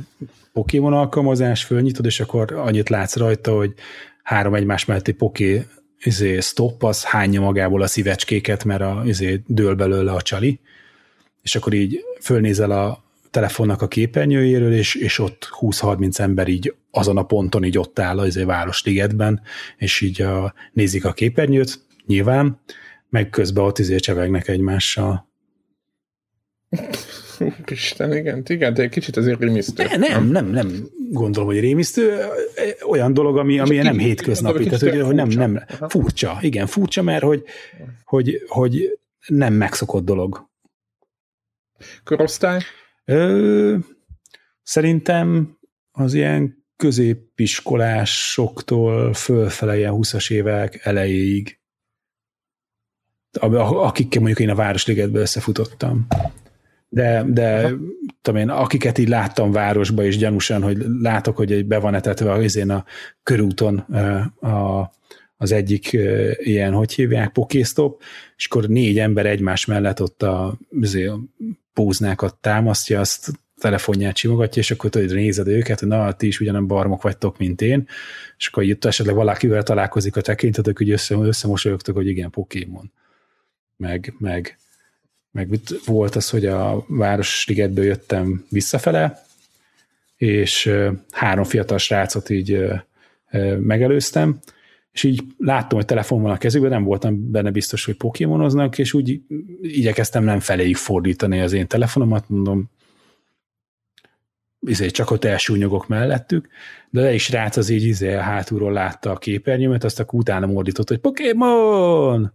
[0.54, 3.74] Pokémon alkalmazás, fölnyitod, és akkor annyit látsz rajta, hogy
[4.24, 5.66] három egymás melletti Poké
[6.00, 10.60] izé, stop, az hányja magából a szívecskéket, mert a, izé, dől belőle a csali,
[11.42, 13.05] és akkor így fölnézel a
[13.36, 18.20] telefonnak a képernyőjéről, és, és ott 20-30 ember így azon a ponton így ott áll
[18.20, 19.42] az Városligetben,
[19.78, 22.60] és így a, nézik a képernyőt, nyilván,
[23.10, 25.28] meg közben ott izé csevegnek egymással.
[27.66, 29.84] Isten, igen, igen, de egy kicsit azért rémisztő.
[29.84, 32.18] Ne, nem, nem, nem gondolom, hogy rémisztő.
[32.88, 37.24] Olyan dolog, ami, ami nem hétköznapi, tehát hogy, hogy nem, nem, furcsa, igen, furcsa, mert
[37.24, 37.44] hogy,
[38.04, 40.50] hogy, hogy nem megszokott dolog.
[42.04, 42.62] Korosztály?
[43.06, 43.78] Ö,
[44.64, 45.58] szerintem
[45.92, 51.60] az ilyen középiskolásoktól fölfele ilyen 20-as évek elejéig,
[53.40, 56.08] akikkel mondjuk én a Városligetbe összefutottam.
[56.90, 57.72] De, de
[58.22, 62.56] tudom én, akiket így láttam városba, és gyanúsan, hogy látok, hogy be van etetve az
[62.56, 62.86] én a
[63.24, 63.78] körúton
[64.40, 64.92] a,
[65.38, 65.98] az egyik
[66.38, 68.02] ilyen, hogy hívják, pokéstop,
[68.36, 71.20] és akkor négy ember egymás mellett ott a, azért
[71.76, 76.68] póznákat támasztja, azt telefonját simogatja, és akkor tudod, nézed őket, hogy na, ti is ugyanem
[76.68, 77.88] barmok vagytok, mint én,
[78.38, 82.92] és akkor itt esetleg valakivel találkozik a tekintetek, hogy össze, összemosolyogtok, hogy igen, Pokémon.
[83.78, 84.58] Meg, meg,
[85.32, 85.50] meg
[85.86, 89.24] volt az, hogy a Városligetből jöttem visszafele,
[90.16, 90.72] és
[91.12, 92.66] három fiatal srácot így
[93.60, 94.40] megelőztem,
[94.96, 98.94] és így láttam, hogy telefon van a kezükben, nem voltam benne biztos, hogy pokémonoznak, és
[98.94, 99.22] úgy
[99.62, 102.70] igyekeztem nem feléig fordítani az én telefonomat, mondom,
[104.60, 106.48] izé, csak ott elsúnyogok mellettük,
[106.90, 110.88] de le is rác az így izé, hátulról látta a képernyőmet, azt akkor utána mordított,
[110.88, 112.34] hogy Pokémon!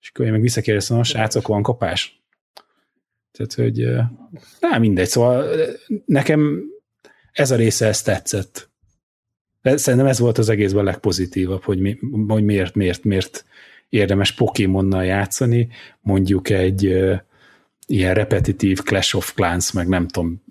[0.00, 2.22] És akkor én meg visszakérdeztem, a srácok, van kapás?
[3.32, 3.86] Tehát, hogy
[4.60, 5.46] nem mindegy, szóval
[6.06, 6.62] nekem
[7.32, 8.70] ez a része ezt tetszett.
[9.64, 11.98] Szerintem ez volt az egészben a legpozitívabb, hogy, mi,
[12.28, 13.44] hogy miért, miért, miért
[13.88, 15.68] érdemes Pokémonnal játszani,
[16.00, 17.20] mondjuk egy uh,
[17.86, 20.42] ilyen repetitív Clash of Clans, meg nem tudom,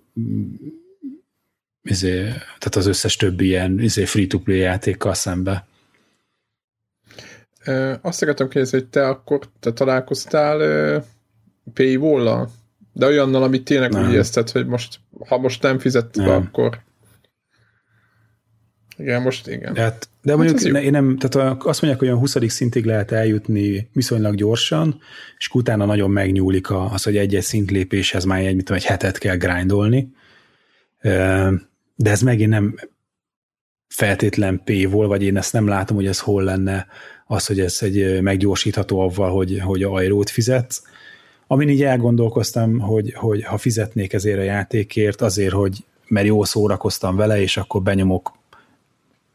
[1.83, 5.65] izé, tehát az összes többi ilyen izé free-to-play játékkal szembe.
[7.65, 11.05] Ö, azt akartam kérdezni, hogy te akkor te találkoztál
[11.73, 12.49] paywall
[12.93, 14.07] De olyannal, amit tényleg nem.
[14.07, 16.81] úgy érzted, hogy most, ha most nem fizet be, akkor
[18.97, 19.73] igen, most igen.
[19.73, 22.35] Tehát, de mondjuk hát én nem, tehát azt mondják, hogy olyan 20.
[22.47, 24.99] szintig lehet eljutni viszonylag gyorsan,
[25.37, 29.35] és utána nagyon megnyúlik az, hogy egy-egy szintlépéshez már egy, mit tudom, egy hetet kell
[29.35, 30.11] grindolni.
[31.95, 32.75] De ez megint nem
[33.87, 36.87] feltétlen P-vol, vagy én ezt nem látom, hogy ez hol lenne
[37.27, 40.81] az, hogy ez egy meggyorsítható avval, hogy, hogy ajrót fizetsz.
[41.47, 47.15] Amin így elgondolkoztam, hogy, hogy ha fizetnék ezért a játékért, azért, hogy mert jó szórakoztam
[47.15, 48.31] vele, és akkor benyomok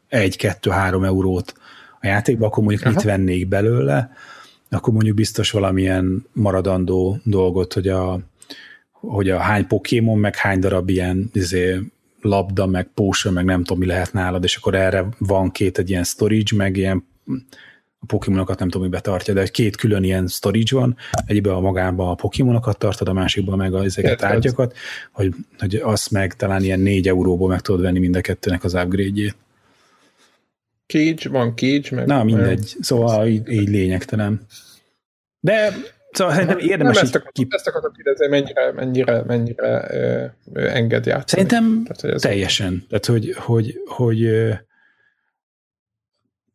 [0.09, 1.53] egy-kettő-három eurót
[2.01, 2.93] a játékba, akkor mondjuk Aha.
[2.95, 4.11] mit vennék belőle,
[4.69, 8.19] akkor mondjuk biztos valamilyen maradandó dolgot, hogy a,
[8.91, 11.79] hogy a hány Pokémon, meg hány darab ilyen izé,
[12.21, 15.89] labda, meg potion, meg nem tudom, mi lehet nálad, és akkor erre van két egy
[15.89, 17.07] ilyen storage, meg ilyen
[18.01, 22.09] a Pokémonokat nem tudom, hogy betartja, de két külön ilyen storage van, egyben a magában
[22.09, 24.75] a Pokémonokat tartod, a másikban meg a ezeket tárgyakat,
[25.11, 28.73] hogy, hogy azt meg talán ilyen négy euróból meg tudod venni mind a kettőnek az
[28.73, 29.35] upgrade-jét.
[30.93, 32.05] Cage, van Cage, meg...
[32.05, 32.75] Na, mindegy.
[32.81, 34.41] Szóval így, így lényegtelen.
[35.39, 35.73] De
[36.11, 37.53] Szóval szerintem érdemes nem ezt, akar, kip...
[37.53, 41.47] ezt akarok kérdezni, mennyire, mennyire, mennyire ö, ö, enged játszani.
[41.47, 42.85] Szerintem Tehát, hogy teljesen.
[42.89, 44.19] Tehát, hogy, hogy, hogy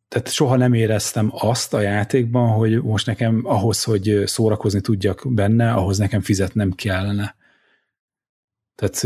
[0.07, 5.71] tehát soha nem éreztem azt a játékban, hogy most nekem ahhoz, hogy szórakozni tudjak benne,
[5.71, 7.35] ahhoz nekem fizetnem kellene.
[8.75, 9.03] Tehát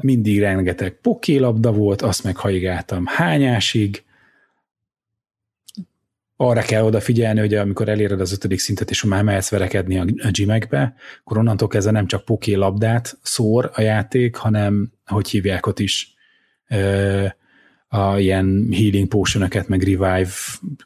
[0.00, 4.04] mindig rengeteg pokélabda volt, azt meg haigáltam hányásig,
[6.48, 10.94] arra kell odafigyelni, hogy amikor eléred az ötödik szintet, és már mehetsz verekedni a, gymekbe,
[11.20, 16.14] akkor onnantól kezdve nem csak poké labdát szór a játék, hanem hogy hívják ott is
[17.88, 20.28] a ilyen healing potion meg revive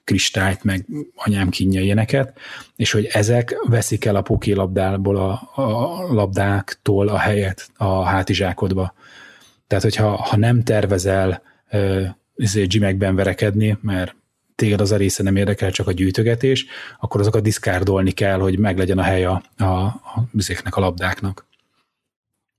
[0.04, 2.38] kristályt, meg anyám kínja ilyeneket,
[2.76, 8.94] és hogy ezek veszik el a poké labdából a, a labdáktól a helyet a hátizsákodba.
[9.66, 11.42] Tehát, hogyha ha nem tervezel
[11.72, 14.16] uh, gymekben verekedni, mert
[14.56, 16.66] téged az a része nem érdekel, csak a gyűjtögetés,
[17.00, 20.28] akkor azokat diszkárdolni kell, hogy meglegyen a hely a, a, a,
[20.70, 21.46] a labdáknak.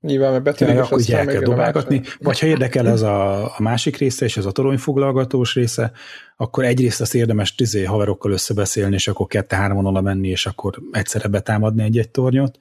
[0.02, 2.02] Nyilván, mert betörik, ja, akkor el kell dobálgatni.
[2.20, 5.92] Vagy ha érdekel ez a, a másik része, és ez a toronyfoglalgatós része,
[6.36, 11.28] akkor egyrészt azt érdemes tizé haverokkal összebeszélni, és akkor kette-hárman oda menni, és akkor egyszerre
[11.28, 12.58] betámadni egy-egy tornyot.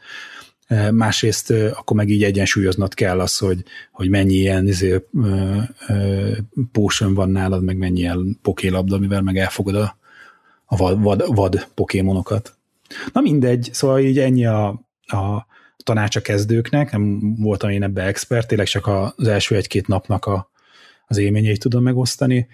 [0.91, 5.07] Másrészt akkor meg így egyensúlyoznod kell az, hogy, hogy mennyi ilyen izé,
[6.73, 9.97] potion van nálad, meg mennyi ilyen pokélabda, amivel meg elfogod a,
[10.65, 12.57] a vad, vad, vad pokémonokat.
[13.13, 14.67] Na mindegy, szóval így ennyi a,
[15.07, 15.47] a
[15.85, 20.51] tanács a kezdőknek, nem voltam én ebbe expert, tényleg csak az első egy-két napnak a,
[21.07, 22.47] az élményeit tudom megosztani.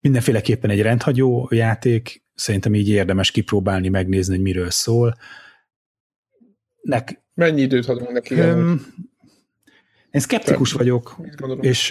[0.00, 5.16] Mindenféleképpen egy rendhagyó játék, szerintem így érdemes kipróbálni, megnézni, hogy miről szól
[6.86, 7.22] nek...
[7.34, 8.34] Mennyi időt adunk neki?
[8.40, 8.86] Um,
[10.10, 11.16] én szkeptikus Te, vagyok,
[11.60, 11.90] és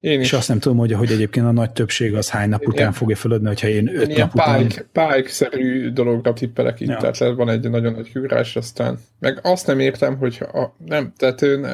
[0.00, 0.26] én is.
[0.26, 2.92] És azt nem tudom, hogy, hogy egyébként a nagy többség az hány nap után ilyen,
[2.92, 4.68] fogja föladni, hogyha én öt ilyen nap után...
[4.68, 6.96] Pike, pike-szerű dologra tippelek itt, ja.
[6.96, 11.42] tehát van egy nagyon nagy hűrás, aztán meg azt nem értem, hogy a, nem, tehát
[11.42, 11.66] ön,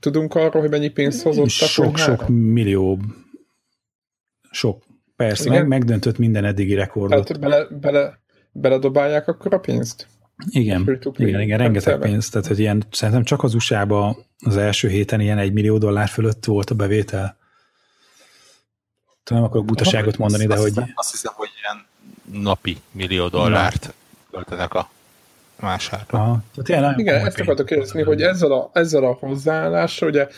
[0.00, 3.00] tudunk arról, hogy mennyi pénzt hozott Sok-sok millió,
[4.50, 4.82] sok,
[5.16, 7.26] persze, meg, megdöntött minden eddigi rekordot.
[7.26, 8.18] Tehát bele, bele,
[8.52, 10.06] beledobálják akkor a pénzt?
[10.48, 12.32] Igen, igen, igen, rengeteg pénzt.
[12.32, 16.44] Tehát, hogy ilyen, szerintem csak az usa az első héten ilyen egy millió dollár fölött
[16.44, 17.36] volt a bevétel.
[19.30, 20.84] Nem akarok butaságot mondani, de azt hogy...
[20.94, 21.86] Azt hiszem, hogy ilyen
[22.42, 23.94] napi millió dollárt
[24.30, 24.90] költenek a
[25.60, 26.18] vásárra.
[26.18, 26.42] Aha.
[26.54, 30.28] Tehát Igen, ezt akartok kérdezni, hogy ezzel a, ezzel a hozzáállással, ugye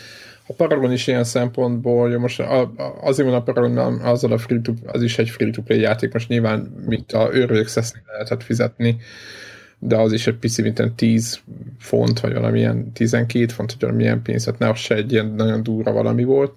[0.47, 2.71] a Paragon is ilyen szempontból, jó, most a, a,
[3.01, 6.59] azért van a Paragon, azzal a free to, az is egy free-to-play játék, most nyilván,
[6.85, 7.69] mint a őrők
[8.05, 8.97] lehetett fizetni,
[9.79, 11.39] de az is egy pici, mint 10
[11.77, 15.63] font, vagy valamilyen 12 font, vagy valamilyen pénz, hát ne az se egy ilyen nagyon
[15.63, 16.53] durva valami volt,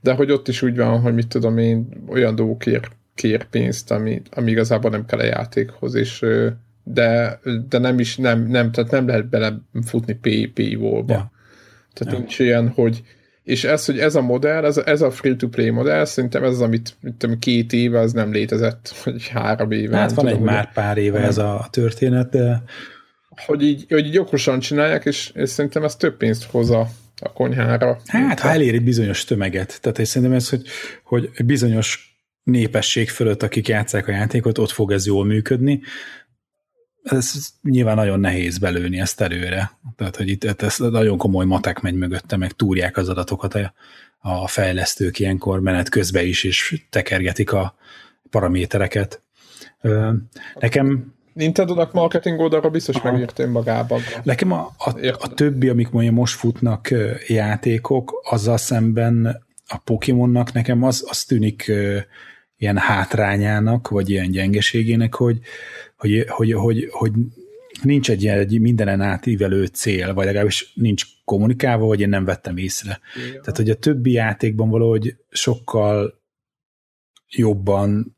[0.00, 2.64] de hogy ott is úgy van, hogy mit tudom én, olyan dolgok
[3.14, 6.24] kér, pénzt, ami, ami igazából nem kell a játékhoz, és
[6.84, 10.18] de, de nem is, nem, nem, tehát nem lehet belefutni
[10.54, 11.12] paywall-ba.
[11.12, 11.32] Ja.
[11.92, 12.18] Tehát ja.
[12.18, 13.02] nincs ilyen, hogy
[13.44, 16.96] és ez, hogy ez a modell, ez, ez a free-to-play modell, szerintem ez az, amit
[17.18, 19.96] tudom, két éve az nem létezett, vagy három éve.
[19.96, 22.62] Hát van tudom, egy már pár éve ez a történet, de...
[23.46, 26.88] Hogy így, hogy így okosan csinálják, és, és szerintem ez több pénzt hoz a,
[27.20, 28.00] a konyhára.
[28.06, 29.80] Hát, ha elér egy bizonyos tömeget.
[29.80, 30.62] Tehát én szerintem ez, hogy,
[31.04, 35.80] hogy bizonyos népesség fölött, akik játszák a játékot, ott fog ez jól működni
[37.02, 39.78] ez nyilván nagyon nehéz belőni ezt előre.
[39.96, 43.72] Tehát, hogy itt ez nagyon komoly matek megy mögötte, meg túrják az adatokat a,
[44.18, 47.74] a fejlesztők ilyenkor menet közben is, és tekergetik a
[48.30, 49.22] paramétereket.
[50.58, 53.12] Nekem Nintendo-nak marketing oldalra biztos Aha.
[53.12, 54.00] megírta önmagában.
[54.22, 56.94] Nekem a, a, a többi, amik mondja most futnak
[57.26, 61.72] játékok, azzal szemben a Pokémonnak nekem az, az tűnik
[62.62, 65.38] ilyen hátrányának, vagy ilyen gyengeségének, hogy,
[65.96, 67.12] hogy, hogy, hogy, hogy
[67.82, 73.00] nincs egy, egy mindenen átívelő cél, vagy legalábbis nincs kommunikálva, vagy én nem vettem észre.
[73.16, 73.40] Igen.
[73.40, 76.20] Tehát, hogy a többi játékban valahogy sokkal
[77.28, 78.16] jobban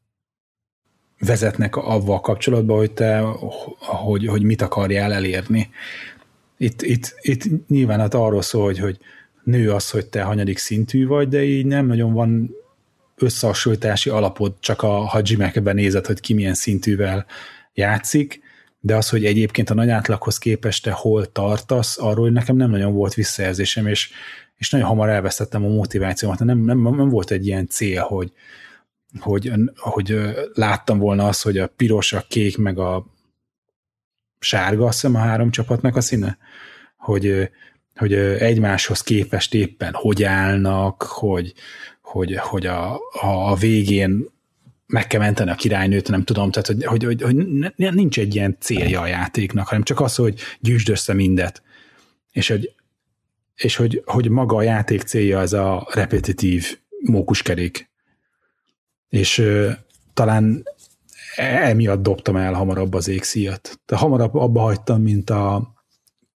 [1.19, 3.19] vezetnek avval kapcsolatban, hogy te,
[3.79, 5.71] hogy, hogy mit akarjál elérni.
[6.57, 8.99] Itt, itt, itt nyilván hát arról szól, hogy, hogy
[9.45, 12.63] nő az, hogy te hanyadik szintű vagy, de így nem nagyon van
[13.17, 17.27] összehasonlítási alapod, csak a, ha gymekben nézed, hogy ki milyen szintűvel
[17.73, 18.41] játszik,
[18.81, 22.93] de az, hogy egyébként a nagy átlaghoz képest te hol tartasz, arról nekem nem nagyon
[22.93, 24.11] volt visszajelzésem, és,
[24.57, 28.33] és nagyon hamar elvesztettem a motivációmat, nem, nem, nem volt egy ilyen cél, hogy
[29.21, 30.19] hogy, hogy
[30.55, 33.07] láttam volna azt, hogy a piros, a kék, meg a
[34.39, 36.39] sárga, azt hiszem a három csapatnak a színe,
[36.97, 37.51] hogy,
[37.95, 41.55] hogy egymáshoz képest éppen hogy állnak, hogy,
[42.15, 44.25] hogy, hogy a, a végén
[44.87, 47.35] meg kell menteni a királynőt, nem tudom, tehát hogy, hogy, hogy, hogy
[47.77, 51.63] nincs egy ilyen célja a játéknak, hanem csak az, hogy gyűjtsd össze mindet.
[52.31, 52.75] És hogy,
[53.55, 57.91] és hogy, hogy maga a játék célja ez a repetitív mókuskerék.
[59.09, 59.71] És ö,
[60.13, 60.63] talán
[61.37, 63.81] emiatt dobtam el hamarabb az égszíjat.
[63.87, 65.75] De hamarabb abba hagytam, mint a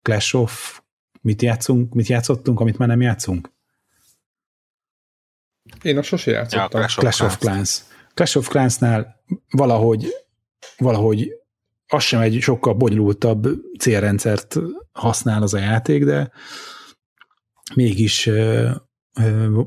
[0.02, 0.82] Clash of
[1.22, 3.56] mit játszunk, mit játszottunk, amit már nem játszunk?
[5.82, 6.82] Én a sose játszottam.
[6.82, 7.84] Ja, Clash, Clash of Clans.
[8.14, 10.08] Clash of Clansnál valahogy,
[10.78, 11.32] valahogy
[11.88, 13.48] az sem egy sokkal bonyolultabb
[13.80, 14.58] célrendszert
[14.92, 16.32] használ az a játék, de
[17.76, 18.70] mégis ö,
[19.20, 19.62] ö,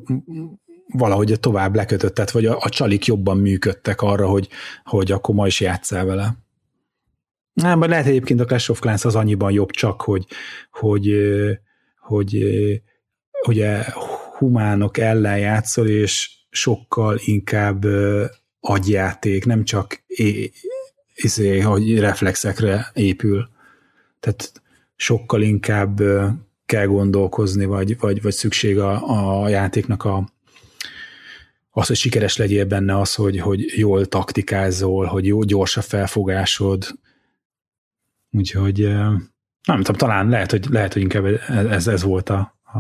[0.87, 4.49] valahogy tovább lekötött, tehát vagy a, a csalik jobban működtek arra, hogy,
[4.85, 6.37] hogy akkor ma is játszál vele.
[7.53, 10.27] Nem, lehet egyébként a Clash of Clans az annyiban jobb csak, hogy,
[10.71, 11.17] hogy,
[12.01, 12.45] hogy,
[13.41, 13.85] hogy ugye
[14.41, 17.85] humánok ellen játszol, és sokkal inkább
[18.61, 20.53] agyjáték, nem csak é,
[21.15, 23.49] izé, hogy reflexekre épül.
[24.21, 24.63] Tehát
[24.97, 26.01] sokkal inkább
[26.67, 30.29] kell gondolkozni, vagy, vagy, vagy szükség a, a játéknak a,
[31.71, 36.99] az, hogy sikeres legyél benne, az, hogy, hogy jól taktikázol, hogy jó, gyors a felfogásod,
[38.31, 38.79] Úgyhogy
[39.67, 42.79] nem tudom, talán lehet, hogy, lehet, hogy inkább ez, ez volt a, a,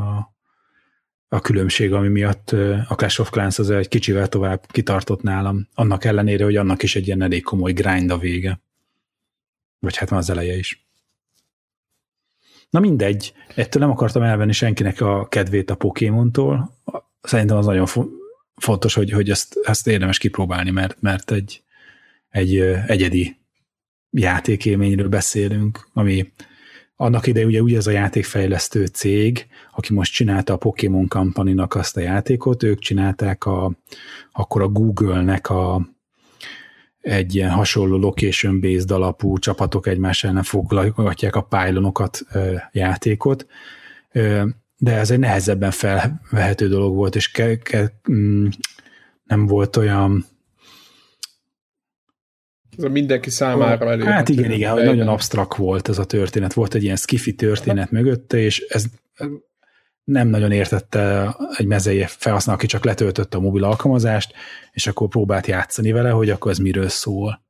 [1.32, 2.52] a különbség, ami miatt
[2.88, 6.96] a Clash of Clans az egy kicsivel tovább kitartott nálam, annak ellenére, hogy annak is
[6.96, 8.60] egy ilyen elég komoly grind a vége.
[9.78, 10.84] Vagy hát van az eleje is.
[12.70, 16.76] Na mindegy, ettől nem akartam elvenni senkinek a kedvét a Pokémontól.
[17.22, 17.86] Szerintem az nagyon
[18.56, 21.62] fontos, hogy, hogy ezt, ezt érdemes kipróbálni, mert, mert egy,
[22.28, 23.36] egy egyedi
[24.10, 26.32] játékélményről beszélünk, ami
[27.00, 31.96] annak ide ugye, ugye ez a játékfejlesztő cég, aki most csinálta a Pokémon company azt
[31.96, 33.72] a játékot, ők csinálták a,
[34.32, 35.88] akkor a Google-nek a,
[37.00, 42.20] egy ilyen hasonló location-based alapú csapatok egymás ellen foglalgatják a pylanokat
[42.72, 43.46] játékot,
[44.76, 48.46] de ez egy nehezebben felvehető dolog volt, és ke, ke, mm,
[49.24, 50.24] nem volt olyan
[52.80, 54.04] ez a mindenki számára elég.
[54.04, 56.52] Hát igen, igen, hogy nagyon absztrakt volt ez a történet.
[56.52, 58.84] Volt egy ilyen skifi történet mögötte, és ez
[60.04, 64.32] nem nagyon értette egy mezei felhasználó, aki csak letöltötte a mobil alkalmazást,
[64.72, 67.42] és akkor próbált játszani vele, hogy akkor ez miről szól.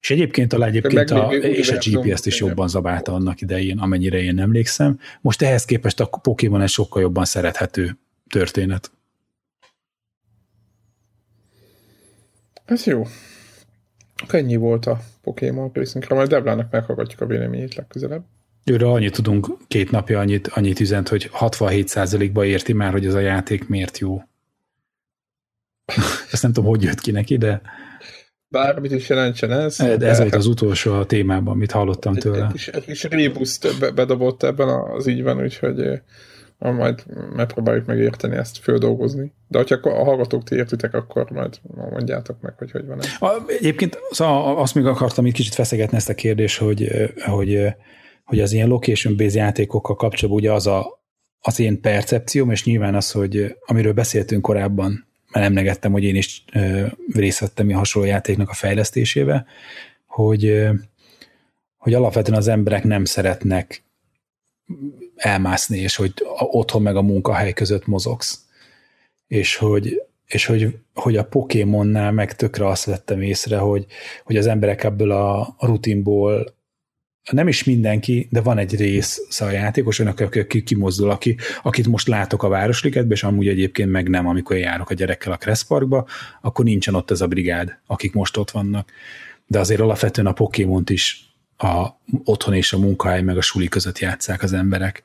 [0.00, 4.38] És egyébként talán egyébként a, és a GPS-t is jobban zabálta annak idején, amennyire én
[4.38, 4.98] emlékszem.
[5.20, 7.98] Most ehhez képest a Pokémon egy sokkal jobban szerethető
[8.28, 8.90] történet.
[12.64, 13.02] Ez jó.
[14.28, 18.24] Ennyi volt a Pokémon részünkre, majd Devlának meghallgatjuk a véleményét legközelebb.
[18.64, 23.20] Őre annyit tudunk, két napja annyit, annyit üzent, hogy 67%-ba érti már, hogy ez a
[23.20, 24.22] játék miért jó.
[26.32, 27.60] Ezt nem tudom, hogy jött ki neki, de...
[28.48, 29.76] Bármit is jelentsen ez.
[29.76, 32.44] De ez volt az utolsó a témában, amit hallottam tőle.
[32.44, 36.00] Egy kis, egy kis reboost bedobott ebben az ügyben, úgyhogy
[36.60, 37.04] majd
[37.36, 39.32] megpróbáljuk megérteni ezt, földolgozni.
[39.48, 43.08] De hogyha a hallgatók ti értitek, akkor majd mondjátok meg, hogy hogy van ez.
[43.18, 43.98] A, egyébként
[44.56, 46.88] azt még akartam itt kicsit feszegetni ezt a kérdést, hogy,
[47.26, 47.66] hogy,
[48.24, 51.02] hogy az ilyen location-based játékokkal kapcsolatban ugye az a,
[51.40, 56.44] az én percepcióm, és nyilván az, hogy amiről beszéltünk korábban, mert emlegettem, hogy én is
[57.12, 59.44] részt vettem a hasonló játéknak a fejlesztésébe,
[60.06, 60.68] hogy,
[61.76, 63.84] hogy alapvetően az emberek nem szeretnek
[65.16, 68.44] elmászni, és hogy otthon meg a munkahely között mozogsz.
[69.26, 73.86] És hogy, és hogy, hogy a Pokémonnál meg tökre azt vettem észre, hogy,
[74.24, 76.58] hogy az emberek ebből a rutinból
[77.30, 82.42] nem is mindenki, de van egy rész a játékosoknak, aki kimozdul, aki, akit most látok
[82.42, 86.06] a Városligetben, és amúgy egyébként meg nem, amikor járok a gyerekkel a Kressz Parkba,
[86.40, 88.90] akkor nincsen ott ez a brigád, akik most ott vannak.
[89.46, 91.29] De azért alapvetően a Pokémont is
[91.62, 95.02] a otthon és a munkahely meg a suli között játszák az emberek,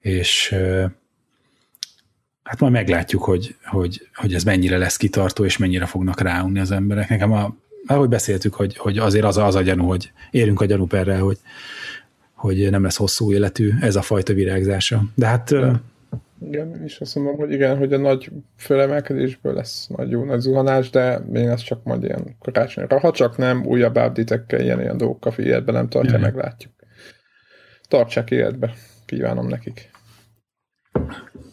[0.00, 0.54] és
[2.42, 6.70] hát majd meglátjuk, hogy, hogy, hogy ez mennyire lesz kitartó, és mennyire fognak ráunni az
[6.70, 7.08] emberek.
[7.08, 7.56] Nekem a,
[7.86, 11.38] ahogy beszéltük, hogy, hogy azért az, az a gyanú, hogy érünk a gyanúperrel, hogy,
[12.34, 15.04] hogy nem lesz hosszú életű ez a fajta virágzása.
[15.14, 15.54] De hát
[16.40, 20.90] igen, és azt mondom, hogy igen, hogy a nagy fölemelkedésből lesz nagy jó nagy zuhanás,
[20.90, 22.98] de még az csak majd ilyen karácsonyra.
[22.98, 26.20] Ha csak nem, újabb update ilyen, ilyen dolgokkal életben nem tartja, Jaj.
[26.20, 26.72] meglátjuk.
[27.88, 28.74] Tartsák életbe.
[29.06, 29.90] Kívánom nekik.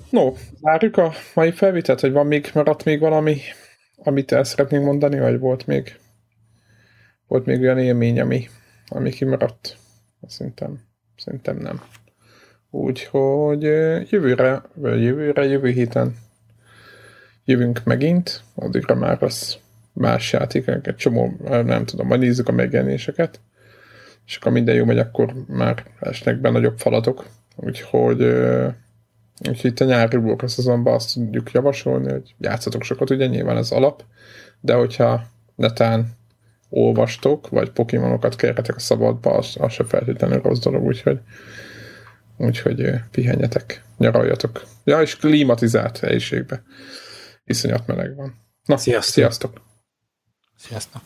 [0.10, 3.38] No, zárjuk a mai felvételt, hogy van még, maradt még valami,
[3.96, 5.96] amit el szeretnénk mondani, vagy volt még
[7.28, 8.48] volt még olyan élmény, ami,
[8.88, 9.78] ami kimaradt?
[10.28, 10.80] Szerintem,
[11.16, 11.82] szerintem nem.
[12.76, 13.62] Úgyhogy
[14.10, 16.16] jövőre, vagy jövőre, jövő héten
[17.46, 19.58] jövünk megint, addigra már az
[19.94, 23.40] más játékok, egy csomó, nem tudom, majd nézzük a megjelenéseket,
[24.26, 27.26] és akkor minden jó megy, akkor már esnek be nagyobb falatok,
[27.56, 28.22] úgyhogy
[29.48, 33.72] úgyhogy itt a nyári blokkra szezonban azt tudjuk javasolni, hogy játszatok sokat, ugye nyilván ez
[33.72, 34.04] alap,
[34.60, 35.24] de hogyha
[35.56, 36.08] netán
[36.70, 41.20] olvastok, vagy pokémonokat kérhetek a szabadba, az, az se feltétlenül rossz dolog, úgyhogy
[42.38, 44.66] úgyhogy pihenjetek, nyaraljatok.
[44.84, 46.64] Ja, és klimatizált helyiségbe.
[47.44, 48.34] Iszonyat meleg van.
[48.66, 49.14] Na, sziasztok!
[49.14, 49.62] Sziasztok!
[50.58, 51.02] sziasztok.